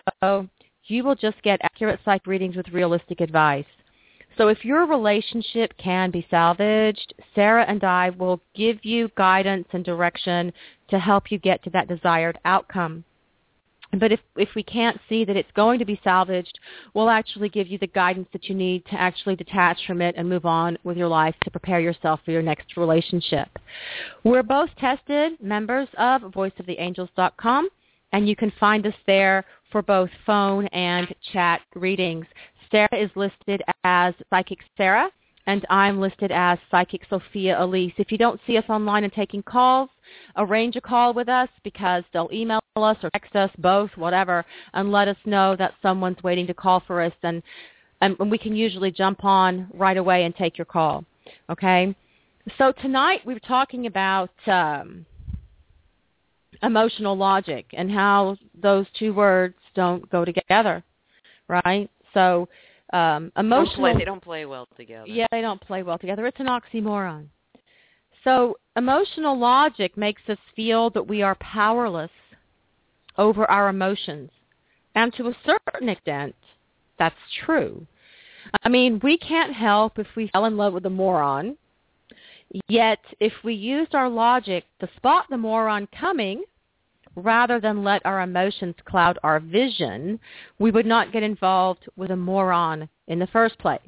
[0.85, 3.67] You will just get accurate psych readings with realistic advice.
[4.39, 9.85] So if your relationship can be salvaged, Sarah and I will give you guidance and
[9.85, 10.53] direction
[10.89, 13.05] to help you get to that desired outcome.
[13.99, 16.59] But if, if we can't see that it's going to be salvaged,
[16.95, 20.29] we'll actually give you the guidance that you need to actually detach from it and
[20.29, 23.49] move on with your life to prepare yourself for your next relationship.
[24.23, 27.69] We're both tested members of voiceoftheangels.com,
[28.13, 32.27] and you can find us there for both phone and chat readings.
[32.71, 35.11] Sarah is listed as Psychic Sarah,
[35.51, 37.93] and I'm listed as Psychic Sophia Elise.
[37.97, 39.91] If you don't see us online and taking calls,
[40.37, 44.93] arrange a call with us because they'll email us or text us, both, whatever, and
[44.93, 47.43] let us know that someone's waiting to call for us, and,
[48.01, 51.05] and we can usually jump on right away and take your call.
[51.51, 51.97] Okay?
[52.57, 55.05] So tonight we were talking about um,
[56.63, 60.85] emotional logic and how those two words don't go together,
[61.49, 61.91] right?
[62.15, 62.49] So
[62.93, 63.87] um, emotional.
[63.87, 65.07] Don't play, they don't play well together.
[65.07, 66.27] Yeah, they don't play well together.
[66.27, 67.27] It's an oxymoron.
[68.25, 72.11] So emotional logic makes us feel that we are powerless
[73.17, 74.31] over our emotions.
[74.95, 76.35] And to a certain extent,
[76.99, 77.87] that's true.
[78.63, 81.57] I mean, we can't help if we fell in love with a moron.
[82.69, 86.43] Yet, if we used our logic to spot the moron coming,
[87.17, 90.19] rather than let our emotions cloud our vision,
[90.59, 93.81] we would not get involved with a moron in the first place.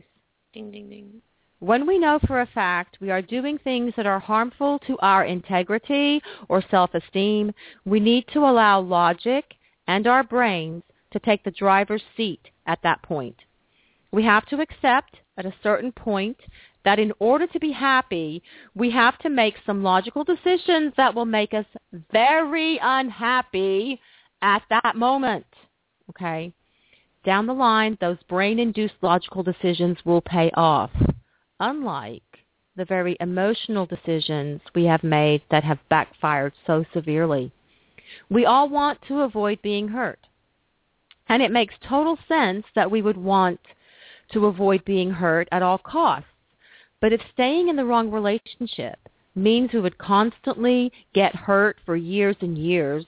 [0.52, 1.22] Ding, ding, ding.
[1.61, 5.24] When we know for a fact we are doing things that are harmful to our
[5.24, 7.54] integrity or self-esteem,
[7.85, 9.44] we need to allow logic
[9.86, 10.82] and our brains
[11.12, 13.36] to take the driver's seat at that point.
[14.11, 16.36] We have to accept at a certain point
[16.85, 18.43] that in order to be happy,
[18.74, 21.66] we have to make some logical decisions that will make us
[22.12, 24.01] very unhappy
[24.43, 25.47] at that moment.
[26.11, 26.53] Okay?
[27.24, 30.91] Down the line, those brain-induced logical decisions will pay off,
[31.61, 32.22] unlike
[32.76, 37.53] the very emotional decisions we have made that have backfired so severely.
[38.28, 40.18] We all want to avoid being hurt.
[41.28, 43.61] And it makes total sense that we would want
[44.33, 46.26] to avoid being hurt at all costs.
[47.03, 48.96] But if staying in the wrong relationship
[49.34, 53.05] means we would constantly get hurt for years and years,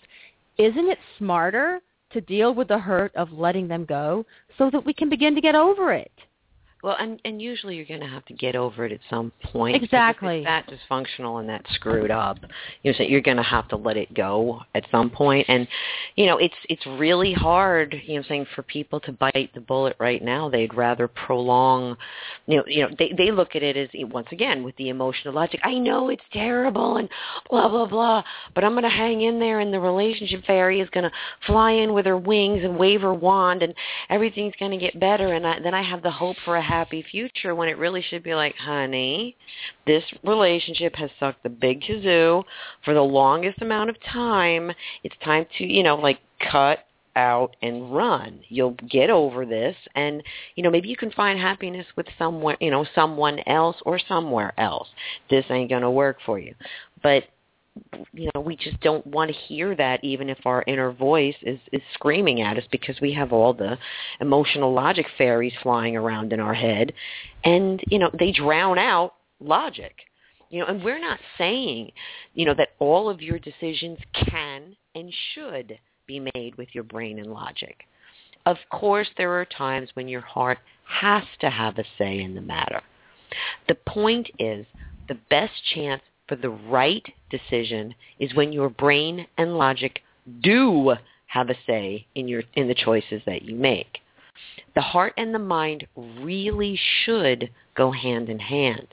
[0.59, 1.81] isn't it smarter
[2.11, 4.27] to deal with the hurt of letting them go
[4.59, 6.11] so that we can begin to get over it?
[6.85, 9.83] Well, and and usually you're going to have to get over it at some point.
[9.83, 10.41] Exactly.
[10.41, 12.37] If that dysfunctional and that screwed up,
[12.83, 15.47] you know, so you're going to have to let it go at some point.
[15.49, 15.67] And
[16.17, 19.97] you know, it's it's really hard, you know, saying for people to bite the bullet
[19.99, 20.51] right now.
[20.51, 21.97] They'd rather prolong,
[22.47, 25.33] you know, you know, they they look at it as once again with the emotional
[25.33, 25.61] logic.
[25.65, 27.09] I know it's terrible and
[27.49, 28.23] blah blah blah,
[28.55, 31.13] but I'm going to hang in there, and the relationship fairy is going to
[31.47, 33.75] fly in with her wings and wave her wand, and
[34.11, 35.33] everything's going to get better.
[35.33, 38.25] And I, then I have the hope for a happy future when it really should
[38.25, 39.37] be like, honey,
[39.87, 42.43] this relationship has sucked the big kazoo
[42.85, 44.73] for the longest amount of time.
[45.05, 46.19] It's time to, you know, like
[46.51, 46.81] cut
[47.15, 48.41] out and run.
[48.49, 50.21] You'll get over this and
[50.57, 54.53] you know maybe you can find happiness with someone, you know, someone else or somewhere
[54.59, 54.89] else.
[55.31, 56.57] This ain't going to work for you.
[57.05, 57.23] But
[58.13, 61.59] you know we just don't want to hear that even if our inner voice is
[61.73, 63.77] is screaming at us because we have all the
[64.21, 66.93] emotional logic fairies flying around in our head.
[67.45, 69.95] And you know they drown out logic.
[70.51, 71.91] You know and we're not saying
[72.35, 77.19] you know that all of your decisions can and should be made with your brain
[77.19, 77.85] and logic.
[78.47, 82.41] Of course there are times when your heart has to have a say in the
[82.41, 82.83] matter.
[83.67, 84.65] The point is
[85.09, 90.01] the best chance for the right decision is when your brain and logic
[90.43, 90.95] do
[91.27, 93.99] have a say in your in the choices that you make.
[94.75, 95.87] The heart and the mind
[96.21, 98.89] really should go hand in hand.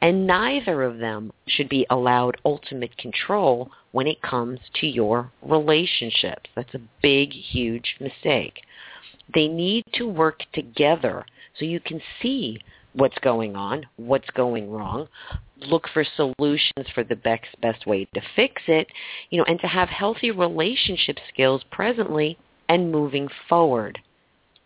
[0.00, 6.48] And neither of them should be allowed ultimate control when it comes to your relationships.
[6.54, 8.60] That's a big, huge mistake.
[9.34, 11.26] They need to work together
[11.58, 12.60] so you can see
[12.92, 15.08] what's going on, what's going wrong,
[15.58, 18.88] look for solutions for the best best way to fix it,
[19.30, 22.38] you know, and to have healthy relationship skills presently
[22.68, 23.98] and moving forward.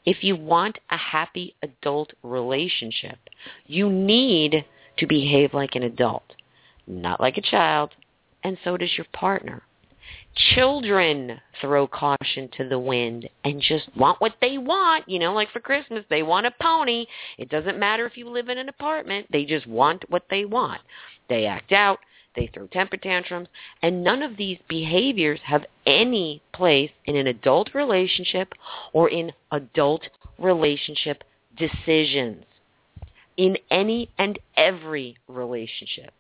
[0.07, 3.19] If you want a happy adult relationship,
[3.67, 4.65] you need
[4.99, 6.35] to behave like an adult,
[6.87, 7.91] not like a child,
[8.43, 9.63] and so does your partner.
[10.55, 15.09] Children throw caution to the wind and just want what they want.
[15.09, 17.07] You know, like for Christmas, they want a pony.
[17.37, 19.27] It doesn't matter if you live in an apartment.
[19.31, 20.81] They just want what they want.
[21.29, 21.99] They act out.
[22.37, 23.49] They throw temper tantrums.
[23.83, 28.55] And none of these behaviors have any place in an adult relationship
[28.93, 30.03] or in adult
[30.39, 31.25] relationship
[31.57, 32.45] decisions.
[33.37, 36.13] In any and every relationship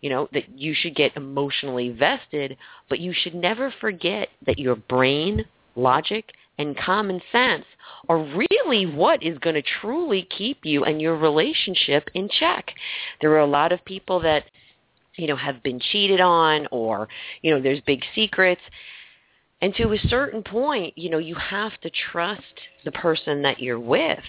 [0.00, 2.56] you know, that you should get emotionally vested,
[2.88, 5.44] but you should never forget that your brain,
[5.76, 7.64] logic, and common sense
[8.08, 12.72] are really what is going to truly keep you and your relationship in check.
[13.20, 14.44] There are a lot of people that,
[15.16, 17.08] you know, have been cheated on or,
[17.42, 18.60] you know, there's big secrets
[19.62, 22.42] and to a certain point, you know, you have to trust
[22.84, 24.24] the person that you're with,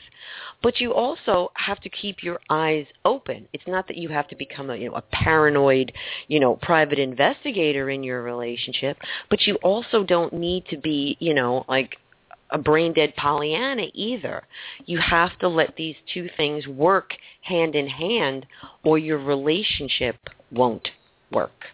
[0.62, 3.48] but you also have to keep your eyes open.
[3.54, 5.94] It's not that you have to become a, you know, a paranoid,
[6.28, 8.98] you know, private investigator in your relationship,
[9.30, 11.96] but you also don't need to be, you know, like
[12.50, 14.44] a brain dead Pollyanna either.
[14.86, 18.46] You have to let these two things work hand in hand
[18.84, 20.18] or your relationship
[20.52, 20.90] won't
[21.32, 21.68] work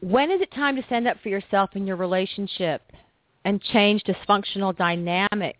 [0.00, 2.82] when is it time to stand up for yourself in your relationship
[3.44, 5.58] and change dysfunctional dynamics?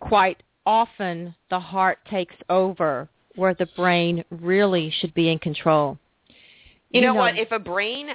[0.00, 5.98] Quite often the heart takes over where the brain really should be in control.
[6.90, 7.38] You, you know, know, what?
[7.38, 8.08] If a brain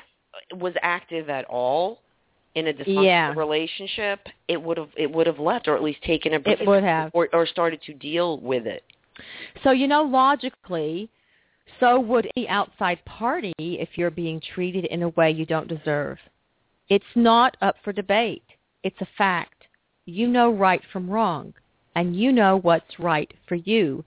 [0.55, 1.99] was active at all
[2.55, 3.33] in a dysfunctional yeah.
[3.33, 6.67] relationship, it would have it would have left or at least taken a break it
[6.67, 7.11] would have.
[7.13, 8.83] or or started to deal with it.
[9.63, 11.09] So you know logically
[11.79, 16.17] so would any outside party if you're being treated in a way you don't deserve.
[16.89, 18.43] It's not up for debate.
[18.83, 19.63] It's a fact.
[20.05, 21.53] You know right from wrong,
[21.95, 24.03] and you know what's right for you.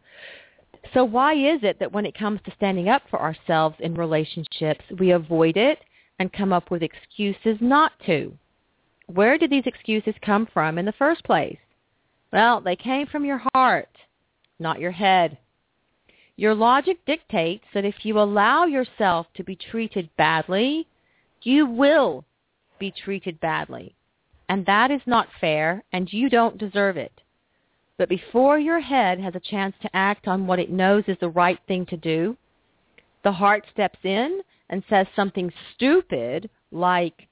[0.95, 4.85] So why is it that when it comes to standing up for ourselves in relationships,
[4.99, 5.79] we avoid it
[6.19, 8.33] and come up with excuses not to?
[9.07, 11.59] Where did these excuses come from in the first place?
[12.33, 13.89] Well, they came from your heart,
[14.59, 15.39] not your head.
[16.37, 20.87] Your logic dictates that if you allow yourself to be treated badly,
[21.43, 22.25] you will
[22.79, 23.95] be treated badly.
[24.49, 27.23] And that is not fair, and you don't deserve it.
[27.97, 31.31] But before your head has a chance to act on what it knows is the
[31.31, 32.37] right thing to do,
[33.25, 37.29] the heart steps in and says something stupid like,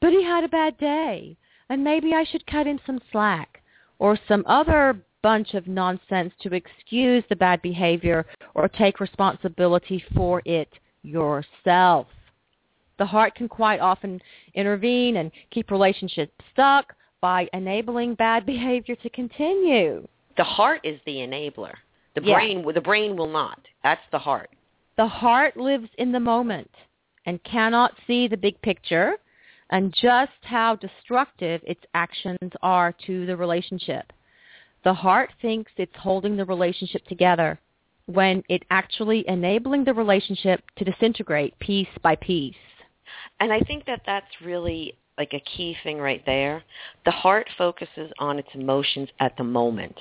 [0.00, 1.36] but he had a bad day,
[1.68, 3.62] and maybe I should cut him some slack,
[3.98, 10.42] or some other bunch of nonsense to excuse the bad behavior or take responsibility for
[10.44, 10.68] it
[11.02, 12.08] yourself.
[12.98, 14.20] The heart can quite often
[14.52, 20.06] intervene and keep relationships stuck by enabling bad behavior to continue.
[20.36, 21.72] The heart is the enabler.
[22.12, 22.34] The Yeah.
[22.34, 23.60] brain the brain will not.
[23.82, 24.50] That's the heart.
[24.96, 26.70] The heart lives in the moment
[27.24, 29.16] and cannot see the big picture
[29.70, 34.12] and just how destructive its actions are to the relationship.
[34.84, 37.58] The heart thinks it's holding the relationship together
[38.06, 42.54] when it actually enabling the relationship to disintegrate piece by piece.
[43.40, 46.62] And I think that that's really like a key thing right there.
[47.04, 49.96] The heart focuses on its emotions at the moment,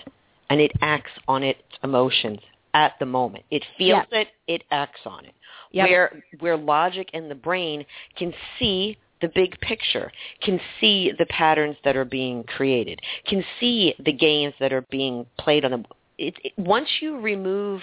[0.50, 2.40] and it acts on its emotions
[2.74, 3.46] at the moment.
[3.52, 5.34] It feels it, it acts on it.
[5.72, 5.90] Yep.
[5.90, 7.86] Where where logic and the brain
[8.18, 10.12] can see the big picture,
[10.42, 15.26] can see the patterns that are being created, can see the games that are being
[15.40, 15.84] played on the
[16.20, 17.82] it, it, once you remove,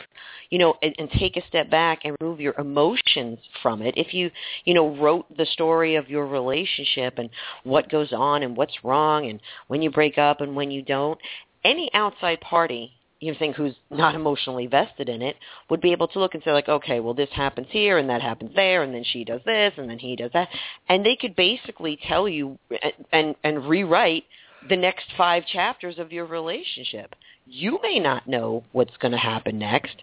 [0.51, 4.15] you know, and, and take a step back and remove your emotions from it, if
[4.15, 4.31] you,
[4.65, 7.29] you know, wrote the story of your relationship and
[7.65, 11.19] what goes on and what's wrong and when you break up and when you don't,
[11.65, 15.37] any outside party, you think who's not emotionally vested in it,
[15.69, 18.23] would be able to look and say like, okay, well this happens here and that
[18.23, 20.49] happens there and then she does this and then he does that,
[20.89, 24.25] and they could basically tell you and and, and rewrite
[24.69, 27.15] the next five chapters of your relationship.
[27.53, 29.97] You may not know what's going to happen next,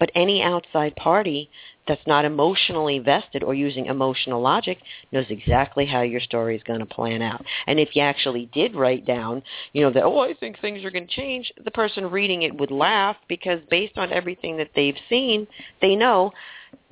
[0.00, 1.48] but any outside party
[1.86, 4.78] that's not emotionally vested or using emotional logic
[5.12, 7.44] knows exactly how your story is going to plan out.
[7.68, 10.90] And if you actually did write down, you know, that, oh, I think things are
[10.90, 14.98] going to change, the person reading it would laugh because based on everything that they've
[15.08, 15.46] seen,
[15.80, 16.32] they know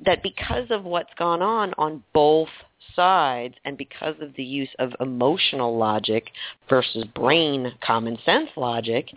[0.05, 2.47] that because of what's gone on on both
[2.95, 6.29] sides and because of the use of emotional logic
[6.69, 9.09] versus brain common sense logic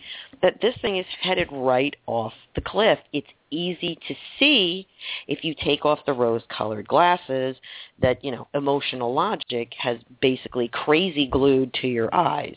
[0.43, 2.99] that this thing is headed right off the cliff.
[3.13, 4.87] It's easy to see
[5.27, 7.57] if you take off the rose colored glasses
[8.01, 12.57] that you know emotional logic has basically crazy glued to your eyes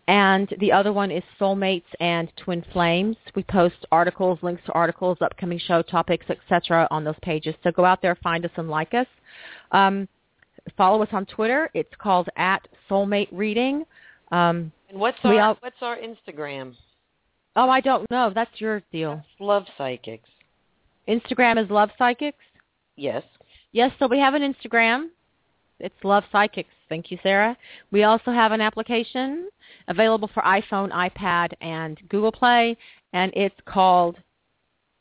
[0.06, 3.16] And the other one is Soulmates and Twin Flames.
[3.34, 6.86] We post articles, links to articles, upcoming show topics, etc.
[6.90, 7.54] on those pages.
[7.62, 9.06] So go out there, find us, and like us.
[9.72, 10.06] Um,
[10.76, 11.70] follow us on Twitter.
[11.74, 13.84] It's called at Soulmate Reading.
[14.30, 16.74] Um, And what's our all- what's our Instagram?
[17.56, 18.30] oh, I don't know.
[18.34, 19.22] That's your deal.
[19.38, 20.28] Love psychics.
[21.08, 22.38] Instagram is Love Psychics.
[22.96, 23.22] Yes.
[23.72, 25.08] Yes, so we have an Instagram.
[25.80, 26.70] It's Love Psychics.
[26.88, 27.56] Thank you, Sarah.
[27.90, 29.48] We also have an application
[29.88, 32.76] available for iPhone, iPad, and Google Play,
[33.12, 34.16] and it's called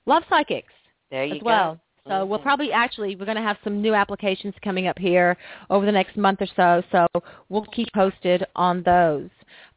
[0.06, 0.74] Love Psychics
[1.12, 1.46] There you as go.
[1.46, 1.80] well.
[2.08, 5.38] So we'll probably actually we're going to have some new applications coming up here
[5.70, 6.84] over the next month or so.
[6.92, 7.08] So
[7.48, 9.30] we'll keep posted on those.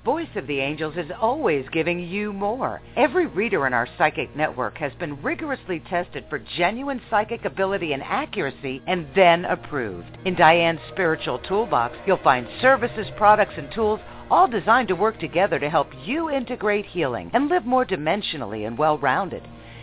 [0.07, 2.81] Voice of the Angels is always giving you more.
[2.95, 8.05] Every reader in our psychic network has been rigorously tested for genuine psychic ability and
[8.05, 10.17] accuracy and then approved.
[10.25, 13.99] In Diane's spiritual toolbox, you'll find services, products, and tools
[14.31, 18.79] all designed to work together to help you integrate healing and live more dimensionally and
[18.79, 19.43] well-rounded.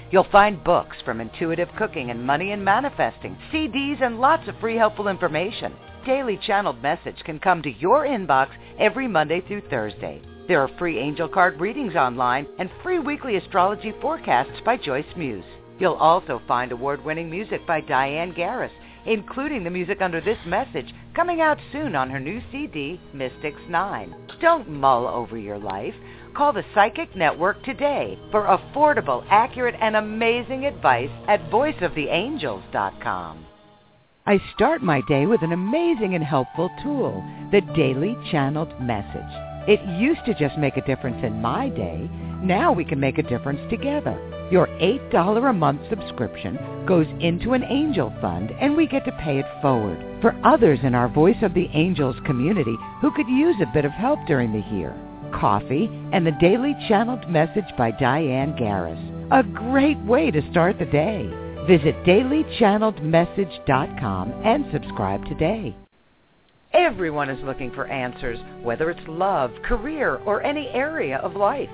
[0.09, 4.77] You'll find books from intuitive cooking and money and manifesting, CDs, and lots of free
[4.77, 5.73] helpful information
[6.05, 8.49] daily channeled message can come to your inbox
[8.79, 10.21] every Monday through Thursday.
[10.47, 15.45] There are free angel card readings online and free weekly astrology forecasts by Joyce Muse.
[15.79, 18.71] You'll also find award-winning music by Diane Garris,
[19.05, 24.15] including the music under this message coming out soon on her new CD, Mystics 9.
[24.41, 25.95] Don't mull over your life.
[26.35, 33.45] Call the Psychic Network today for affordable, accurate, and amazing advice at voiceoftheangels.com.
[34.25, 37.21] I start my day with an amazing and helpful tool,
[37.51, 39.19] the Daily Channeled Message.
[39.67, 42.09] It used to just make a difference in my day.
[42.41, 44.17] Now we can make a difference together.
[44.49, 49.39] Your $8 a month subscription goes into an angel fund and we get to pay
[49.39, 53.73] it forward for others in our Voice of the Angels community who could use a
[53.73, 54.95] bit of help during the year.
[55.33, 59.01] Coffee and the Daily Channeled Message by Diane Garris.
[59.31, 61.42] A great way to start the day.
[61.67, 65.75] Visit dailychanneledmessage.com and subscribe today.
[66.73, 71.69] Everyone is looking for answers, whether it's love, career, or any area of life.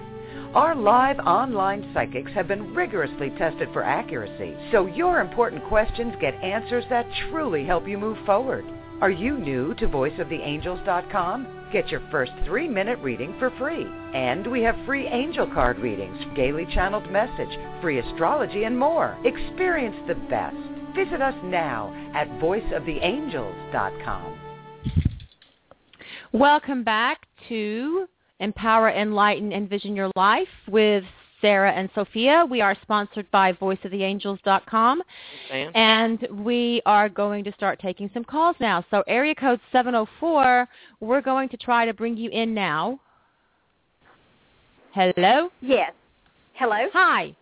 [0.54, 6.34] Our live online psychics have been rigorously tested for accuracy, so your important questions get
[6.44, 8.66] answers that truly help you move forward.
[9.02, 11.59] Are you new to voiceoftheangels.com?
[11.72, 13.86] Get your first three-minute reading for free.
[14.16, 17.50] And we have free angel card readings, daily channeled message,
[17.82, 19.18] free astrology, and more.
[19.24, 20.58] Experience the best.
[20.96, 24.40] Visit us now at voiceoftheangels.com.
[26.32, 28.08] Welcome back to
[28.40, 31.04] Empower, Enlighten, Envision Your Life with
[31.42, 32.46] Sarah and Sophia.
[32.50, 35.02] We are sponsored by voiceoftheangels.com.
[35.76, 38.84] And we are going to start taking some calls now.
[38.92, 40.68] So area code 704,
[41.00, 43.00] we're going to try to bring you in now.
[44.94, 45.50] Hello?
[45.62, 45.94] Yes.
[46.54, 46.88] Hello?
[46.94, 47.36] Hi.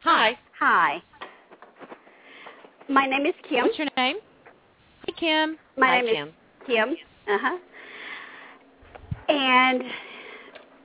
[0.00, 0.38] Hi.
[0.58, 1.02] Hi.
[2.88, 3.64] My name is Kim.
[3.64, 4.16] What's your name?
[5.06, 5.56] Hi, Kim.
[5.76, 6.88] My Hi, name Kim.
[6.88, 6.96] is
[7.26, 7.34] Kim.
[7.34, 7.58] Uh-huh.
[9.28, 9.82] And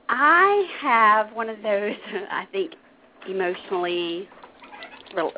[0.08, 1.94] I have one of those,
[2.30, 2.72] I think,
[3.28, 4.28] emotionally,
[5.16, 5.28] uh,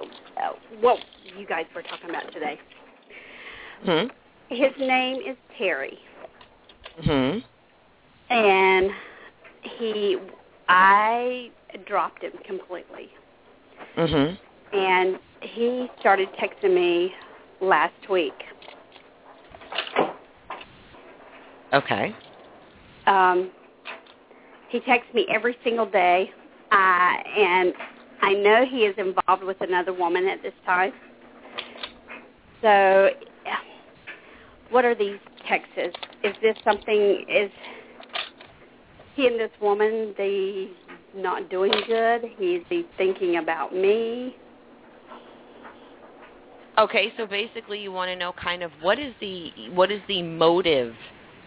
[0.81, 0.99] what
[1.37, 2.59] you guys were talking about today.
[3.85, 4.07] Hmm.
[4.49, 5.99] His name is Terry,
[7.03, 7.39] Hmm.
[8.29, 8.91] and
[9.63, 10.19] he,
[10.69, 11.51] I
[11.87, 13.11] dropped him completely,
[13.97, 14.39] Mhm.
[14.73, 17.15] and he started texting me
[17.61, 18.35] last week.
[21.73, 22.15] Okay.
[23.07, 23.51] Um,
[24.71, 26.31] he texts me every single day,
[26.71, 27.75] uh, and
[28.23, 30.93] I know he is involved with another woman at this time.
[32.63, 33.11] So,
[34.71, 35.19] what are these
[35.49, 35.73] texts?
[36.23, 37.25] Is this something?
[37.29, 37.51] Is
[39.17, 40.71] he and this woman the
[41.15, 42.25] not doing good?
[42.39, 44.37] Is he thinking about me?
[46.79, 50.23] Okay, so basically you want to know kind of what is the what is the
[50.23, 50.95] motive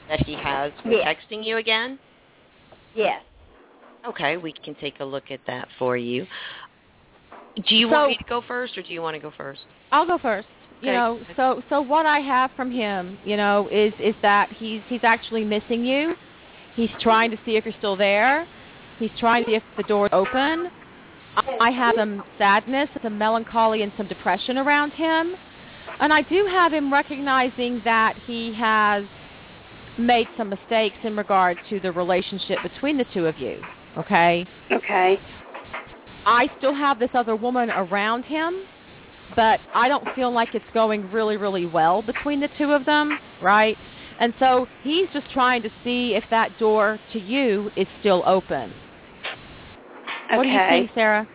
[0.10, 1.98] that he has for texting you again?
[2.96, 3.22] Yes.
[4.06, 6.28] Okay, we can take a look at that for you.
[7.56, 9.62] Do you So- want me to go first or do you want to go first?
[9.92, 10.48] I'll go first.
[10.82, 14.82] You know, so so what I have from him, you know, is is that he's
[14.90, 16.14] he's actually missing you.
[16.76, 18.46] He's trying to see if you're still there.
[19.00, 20.70] He's trying to see if the door's open.
[21.38, 25.38] I- I have some sadness, some melancholy, and some depression around him.
[26.02, 29.06] And I do have him recognizing that he has
[29.98, 33.62] made some mistakes in regard to the relationship between the two of you.
[33.98, 34.46] Okay?
[34.72, 35.20] Okay.
[36.26, 38.64] I still have this other woman around him,
[39.36, 43.18] but I don't feel like it's going really, really well between the two of them,
[43.42, 43.78] right?
[44.20, 48.74] And so he's just trying to see if that door to you is still open.
[50.28, 50.38] Okay.
[50.38, 51.28] What do you think, Sarah?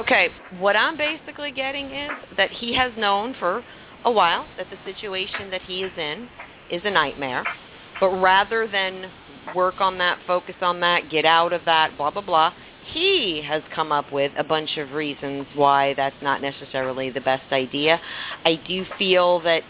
[0.00, 0.28] Okay,
[0.58, 3.64] what I'm basically getting is that he has known for
[4.04, 6.28] a while that the situation that he is in
[6.70, 7.44] is a nightmare,
[8.00, 9.10] but rather than
[9.54, 12.52] work on that, focus on that, get out of that, blah, blah, blah,
[12.92, 17.52] he has come up with a bunch of reasons why that's not necessarily the best
[17.52, 18.00] idea.
[18.44, 19.62] I do feel that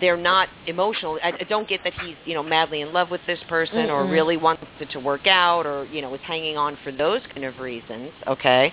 [0.00, 1.18] they're not emotional.
[1.22, 4.04] I, I don't get that he's, you know, madly in love with this person or
[4.04, 4.12] Mm-mm.
[4.12, 7.44] really wants it to work out or, you know, is hanging on for those kind
[7.44, 8.72] of reasons, okay?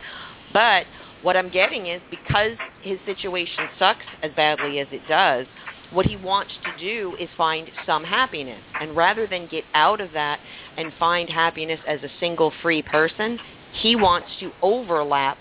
[0.53, 0.85] But
[1.21, 5.45] what I'm getting is because his situation sucks as badly as it does,
[5.91, 8.61] what he wants to do is find some happiness.
[8.79, 10.39] And rather than get out of that
[10.77, 13.39] and find happiness as a single free person,
[13.81, 15.37] he wants to overlap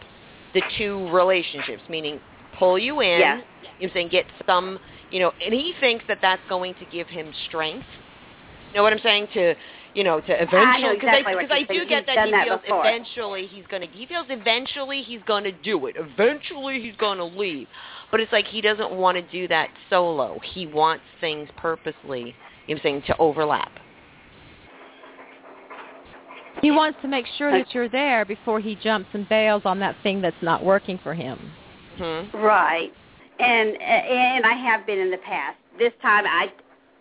[0.54, 2.20] the two relationships, meaning
[2.58, 3.40] pull you in, Yeah.
[3.78, 4.78] you know, saying get some,
[5.10, 7.86] you know, and he thinks that that's going to give him strength.
[8.70, 9.28] You know what I'm saying?
[9.34, 9.54] To,
[9.94, 12.60] you know, to eventually, because exactly I, because I you're do get that he feels
[12.66, 15.96] eventually he's going to, he feels eventually he's going to do it.
[15.98, 17.66] Eventually he's going to leave.
[18.10, 20.38] But it's like he doesn't want to do that solo.
[20.54, 22.34] He wants things purposely, you know
[22.66, 23.70] what I'm saying, to overlap.
[26.62, 29.94] He wants to make sure that you're there before he jumps and bails on that
[30.02, 31.38] thing that's not working for him.
[31.96, 32.36] Hmm?
[32.36, 32.92] Right.
[33.38, 35.56] And and I have been in the past.
[35.78, 36.52] This time I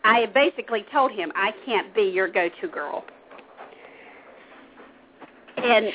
[0.04, 3.04] I basically told him I can't be your go-to girl.
[5.58, 5.88] And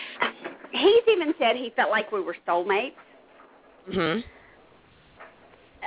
[0.72, 2.92] he's even said he felt like we were soulmates.
[3.92, 4.18] hmm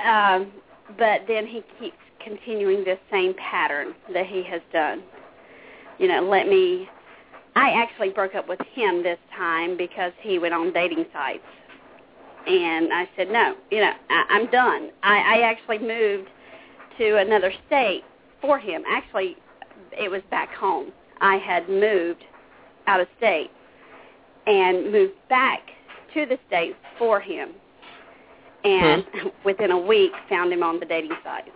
[0.04, 0.52] Um,
[0.98, 5.02] but then he keeps continuing this same pattern that he has done.
[5.98, 6.88] You know, let me.
[7.54, 11.42] I actually broke up with him this time because he went on dating sites,
[12.46, 13.54] and I said no.
[13.70, 14.90] You know, I, I'm done.
[15.02, 16.28] I, I actually moved
[16.98, 18.02] to another state
[18.40, 18.82] for him.
[18.88, 19.36] Actually,
[19.92, 20.92] it was back home.
[21.20, 22.24] I had moved
[22.86, 23.50] out of state
[24.46, 25.60] and moved back
[26.12, 27.50] to the state for him
[28.66, 29.28] and hmm.
[29.44, 31.50] within a week found him on the dating sites.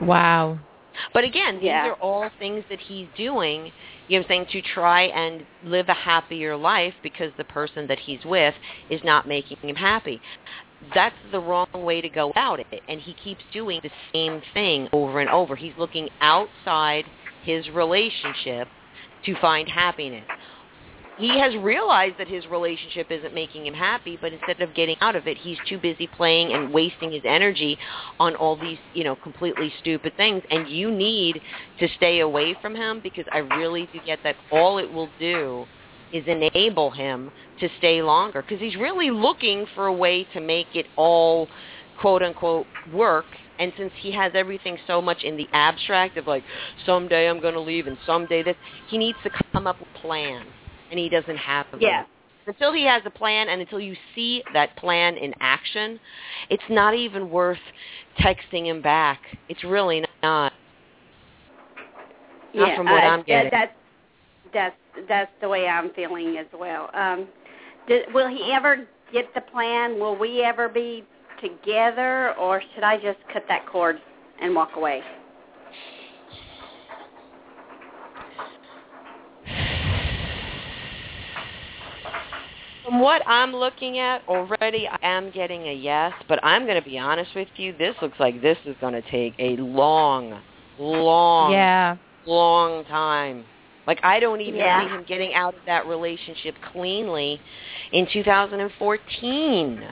[0.00, 0.58] Wow.
[1.12, 3.72] But again, these are all things that he's doing,
[4.08, 7.86] you know what I'm saying, to try and live a happier life because the person
[7.88, 8.54] that he's with
[8.88, 10.20] is not making him happy.
[10.94, 12.66] That's the wrong way to go about it.
[12.88, 15.56] And he keeps doing the same thing over and over.
[15.56, 17.04] He's looking outside
[17.44, 18.68] his relationship
[19.24, 20.24] to find happiness.
[21.18, 25.16] He has realized that his relationship isn't making him happy, but instead of getting out
[25.16, 27.78] of it, he's too busy playing and wasting his energy
[28.20, 30.42] on all these, you know, completely stupid things.
[30.50, 31.40] And you need
[31.80, 35.64] to stay away from him because I really do get that all it will do
[36.12, 38.42] is enable him to stay longer.
[38.42, 41.48] Because he's really looking for a way to make it all
[41.98, 43.24] quote unquote work.
[43.58, 46.44] And since he has everything so much in the abstract of like
[46.84, 48.56] someday I'm going to leave and someday this
[48.90, 50.46] he needs to come up with a plan
[50.90, 51.66] and he doesn't have.
[51.78, 52.04] Yeah.
[52.46, 55.98] Until he has a plan and until you see that plan in action,
[56.48, 57.58] it's not even worth
[58.20, 59.20] texting him back.
[59.48, 60.52] It's really not.
[62.54, 63.50] Not yeah, from what uh, I'm getting.
[63.50, 63.72] That,
[64.52, 66.88] that's that's that's the way I'm feeling as well.
[66.94, 67.26] Um,
[67.88, 69.98] did, will he ever get the plan?
[69.98, 71.04] Will we ever be
[71.42, 73.98] together, or should I just cut that cord
[74.40, 75.02] and walk away?
[82.86, 86.88] From what I'm looking at already, I am getting a yes, but I'm going to
[86.88, 87.76] be honest with you.
[87.76, 90.40] This looks like this is going to take a long,
[90.78, 91.96] long, Yeah.
[92.24, 93.44] long time.
[93.88, 94.84] Like I don't even Yeah.
[94.86, 97.40] see him getting out of that relationship cleanly
[97.90, 99.88] in 2014.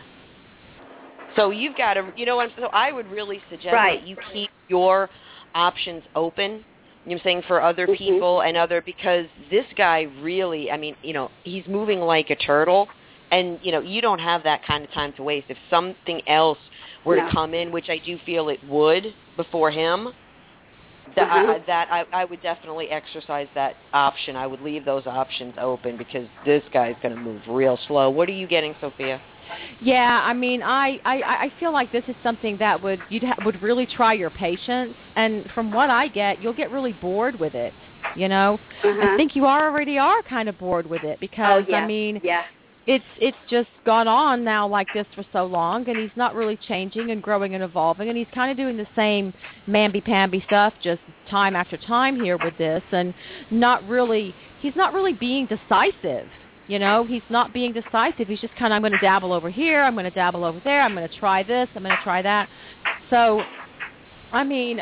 [1.35, 2.47] So you've got to, you know what?
[2.47, 3.99] I'm, so I would really suggest Right.
[3.99, 5.11] that you keep your
[5.57, 6.65] options open.
[7.05, 7.99] You know what I'm saying for other Mhm.
[7.99, 12.37] people and other because this guy really, I mean, you know, he's moving like a
[12.37, 12.89] turtle,
[13.31, 15.47] and you know, you don't have that kind of time to waste.
[15.51, 16.59] If something else
[17.05, 17.27] were No.
[17.27, 20.15] to come in, which I do feel it would before him,
[21.15, 21.67] that I, Mhm.
[21.67, 24.35] that I, I would definitely exercise that option.
[24.37, 28.09] I would leave those options open because this guy's going to move real slow.
[28.09, 29.21] What are you getting, Sophia?
[29.81, 31.15] Yeah, I mean, I, I
[31.47, 34.95] I feel like this is something that would you'd ha- would really try your patience,
[35.17, 37.73] and from what I get, you'll get really bored with it.
[38.17, 39.15] You know, Uh-huh.
[39.15, 41.79] I think you already are kind of bored with it because oh, yeah.
[41.79, 42.43] I mean, yeah,
[42.87, 46.57] it's it's just gone on now like this for so long, and he's not really
[46.57, 49.33] changing and growing and evolving, and he's kind of doing the same
[49.67, 53.15] mamby-pamby stuff just time after time here with this, and
[53.51, 56.29] not really he's not really being decisive.
[56.67, 58.29] You know, he's not being decisive.
[58.29, 60.61] He's just kind of I'm going to dabble over here, I'm going to dabble over
[60.65, 62.49] there, I'm going to try this, I'm going to try that.
[63.11, 63.43] So,
[64.33, 64.81] I mean,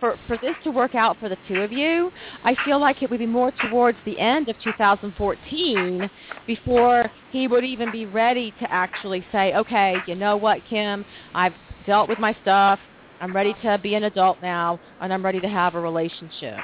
[0.00, 2.10] for for this to work out for the two of you,
[2.44, 6.10] I feel like it would be more towards the end of 2014
[6.46, 11.04] before he would even be ready to actually say, okay, you know what, Kim,
[11.34, 11.54] I've
[11.86, 12.78] dealt with my stuff.
[13.20, 16.58] I'm ready to be an adult now, and I'm ready to have a relationship.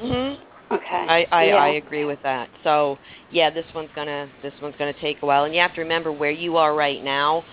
[0.00, 0.38] Mhm.
[0.72, 0.84] Okay.
[1.08, 1.56] I I, yeah.
[1.56, 2.48] I agree with that.
[2.64, 2.98] So
[3.30, 6.12] yeah, this one's gonna this one's gonna take a while, and you have to remember
[6.12, 7.44] where you are right now.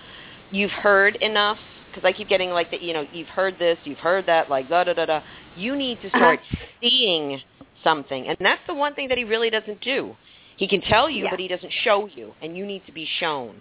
[0.50, 1.58] You've heard enough
[1.90, 2.82] because I keep getting like that.
[2.82, 5.20] You know, you've heard this, you've heard that, like da da da da.
[5.56, 6.56] You need to start Uh-huh.
[6.80, 7.40] seeing
[7.84, 10.14] something, and that's the one thing that he really doesn't do.
[10.56, 11.30] He can tell you, Yeah.
[11.30, 13.60] but he doesn't show you, and you need to be shown.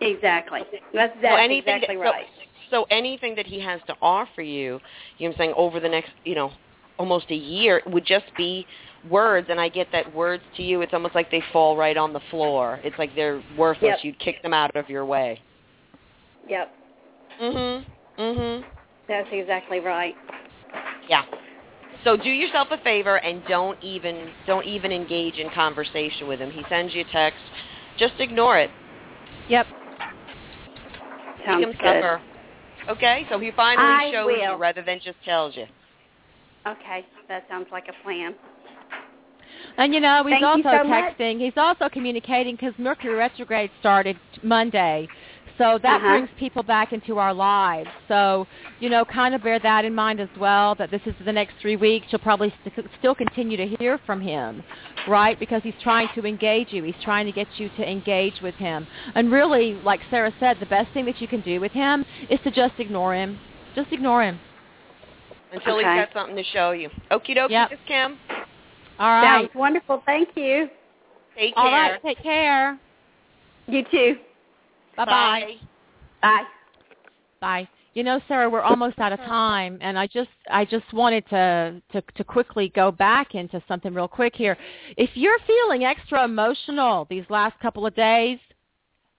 [0.00, 0.60] Exactly.
[0.92, 2.26] That's So that's anything exactly that, so- right.
[2.70, 4.80] So anything that he has to offer you,
[5.18, 6.50] you know what I'm saying, over the next, you know,
[6.98, 8.66] almost a year would just be
[9.10, 12.12] words and I get that words to you it's almost like they fall right on
[12.12, 12.80] the floor.
[12.82, 13.90] It's like they're worthless.
[13.90, 13.98] Yep.
[14.02, 15.40] You'd kick them out of your way.
[16.48, 16.74] Yep.
[17.40, 17.84] Mhm.
[18.18, 18.64] Mhm.
[19.08, 20.16] That's exactly right.
[21.08, 21.24] Yeah.
[22.04, 26.50] So do yourself a favor and don't even don't even engage in conversation with him.
[26.50, 27.40] He sends you a text,
[27.98, 28.70] just ignore it.
[29.48, 29.66] Yep.
[31.44, 32.02] Sounds Make him good.
[32.02, 32.20] suffer.
[32.88, 33.26] Okay?
[33.28, 34.52] So he finally I shows will.
[34.52, 35.66] you rather than just tells you.
[36.66, 38.34] Okay, that sounds like a plan.
[39.78, 41.16] And you know, he's Thank also so much.
[41.16, 41.40] texting.
[41.40, 45.08] He's also communicating because Mercury retrograde started Monday.
[45.58, 46.08] So that Uh-huh.
[46.10, 47.88] brings people back into our lives.
[48.08, 48.46] So,
[48.78, 51.54] you know, kind of bear that in mind as well, that this is the next
[51.62, 52.08] three weeks.
[52.10, 54.62] You'll probably st- still continue to hear from him,
[55.08, 55.38] right?
[55.38, 56.82] Because he's trying to engage you.
[56.82, 58.86] He's trying to get you to engage with him.
[59.14, 62.38] And really, like Sarah said, the best thing that you can do with him is
[62.44, 63.38] to just ignore him.
[63.74, 64.38] Just ignore him.
[65.56, 65.88] Until Okay.
[65.88, 66.90] he's got something to show you.
[67.10, 67.70] Okie dokie, Yep.
[67.70, 68.18] Miss Kim.
[68.98, 69.22] All right.
[69.22, 70.02] Sounds wonderful.
[70.06, 70.70] Thank you.
[71.36, 71.64] Take care.
[71.64, 72.02] All right.
[72.02, 72.78] Take care.
[73.66, 74.18] You too.
[74.96, 75.56] Bye-bye.
[76.22, 76.44] Bye.
[77.40, 77.68] Bye.
[77.94, 81.80] You know, Sarah, we're almost out of time, and I just I just wanted to,
[81.92, 84.58] to to quickly go back into something real quick here.
[84.98, 88.38] If you're feeling extra emotional these last couple of days,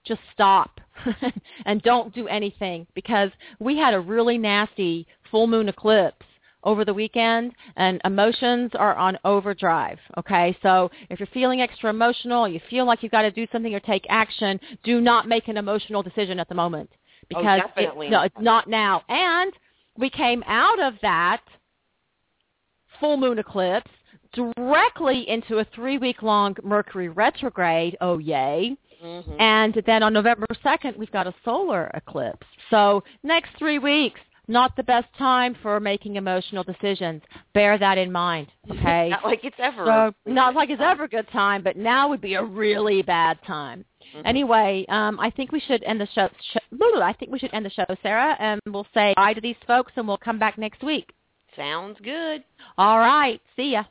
[0.06, 0.80] just stop
[1.66, 6.26] and don't do anything because we had a really nasty full moon eclipse
[6.68, 10.56] over the weekend and emotions are on overdrive okay?
[10.62, 13.80] So if you're feeling extra emotional you feel like you've got to do something or
[13.80, 16.90] take action do not make an emotional decision at the moment.
[17.30, 19.04] Because Oh, it, no it's not now.
[19.10, 19.52] And
[19.98, 21.42] we came out of that
[23.00, 23.92] full moon eclipse
[24.34, 28.76] directly into a three week long mercury retrograde oh yay.
[29.04, 29.36] Mhm.
[29.40, 32.48] and then on November 2nd, we've got a solar eclipse.
[32.72, 37.22] So next three weeks, not the best time for making emotional decisions.
[37.54, 39.10] Bear that in mind, okay?
[39.10, 39.86] Not like it's ever.
[40.26, 43.38] so not like it's ever a good time, but now would be a really bad
[43.46, 43.86] time.
[44.16, 44.22] Mhm.
[44.26, 46.30] Anyway, um, I think we should end the show.
[46.54, 46.58] Sh-
[47.02, 49.92] I think we should end the show, Sarah, and we'll say bye to these folks,
[49.96, 51.12] and we'll come back next week.
[51.56, 52.44] Sounds good.
[52.78, 53.42] All right.
[53.56, 53.84] See ya.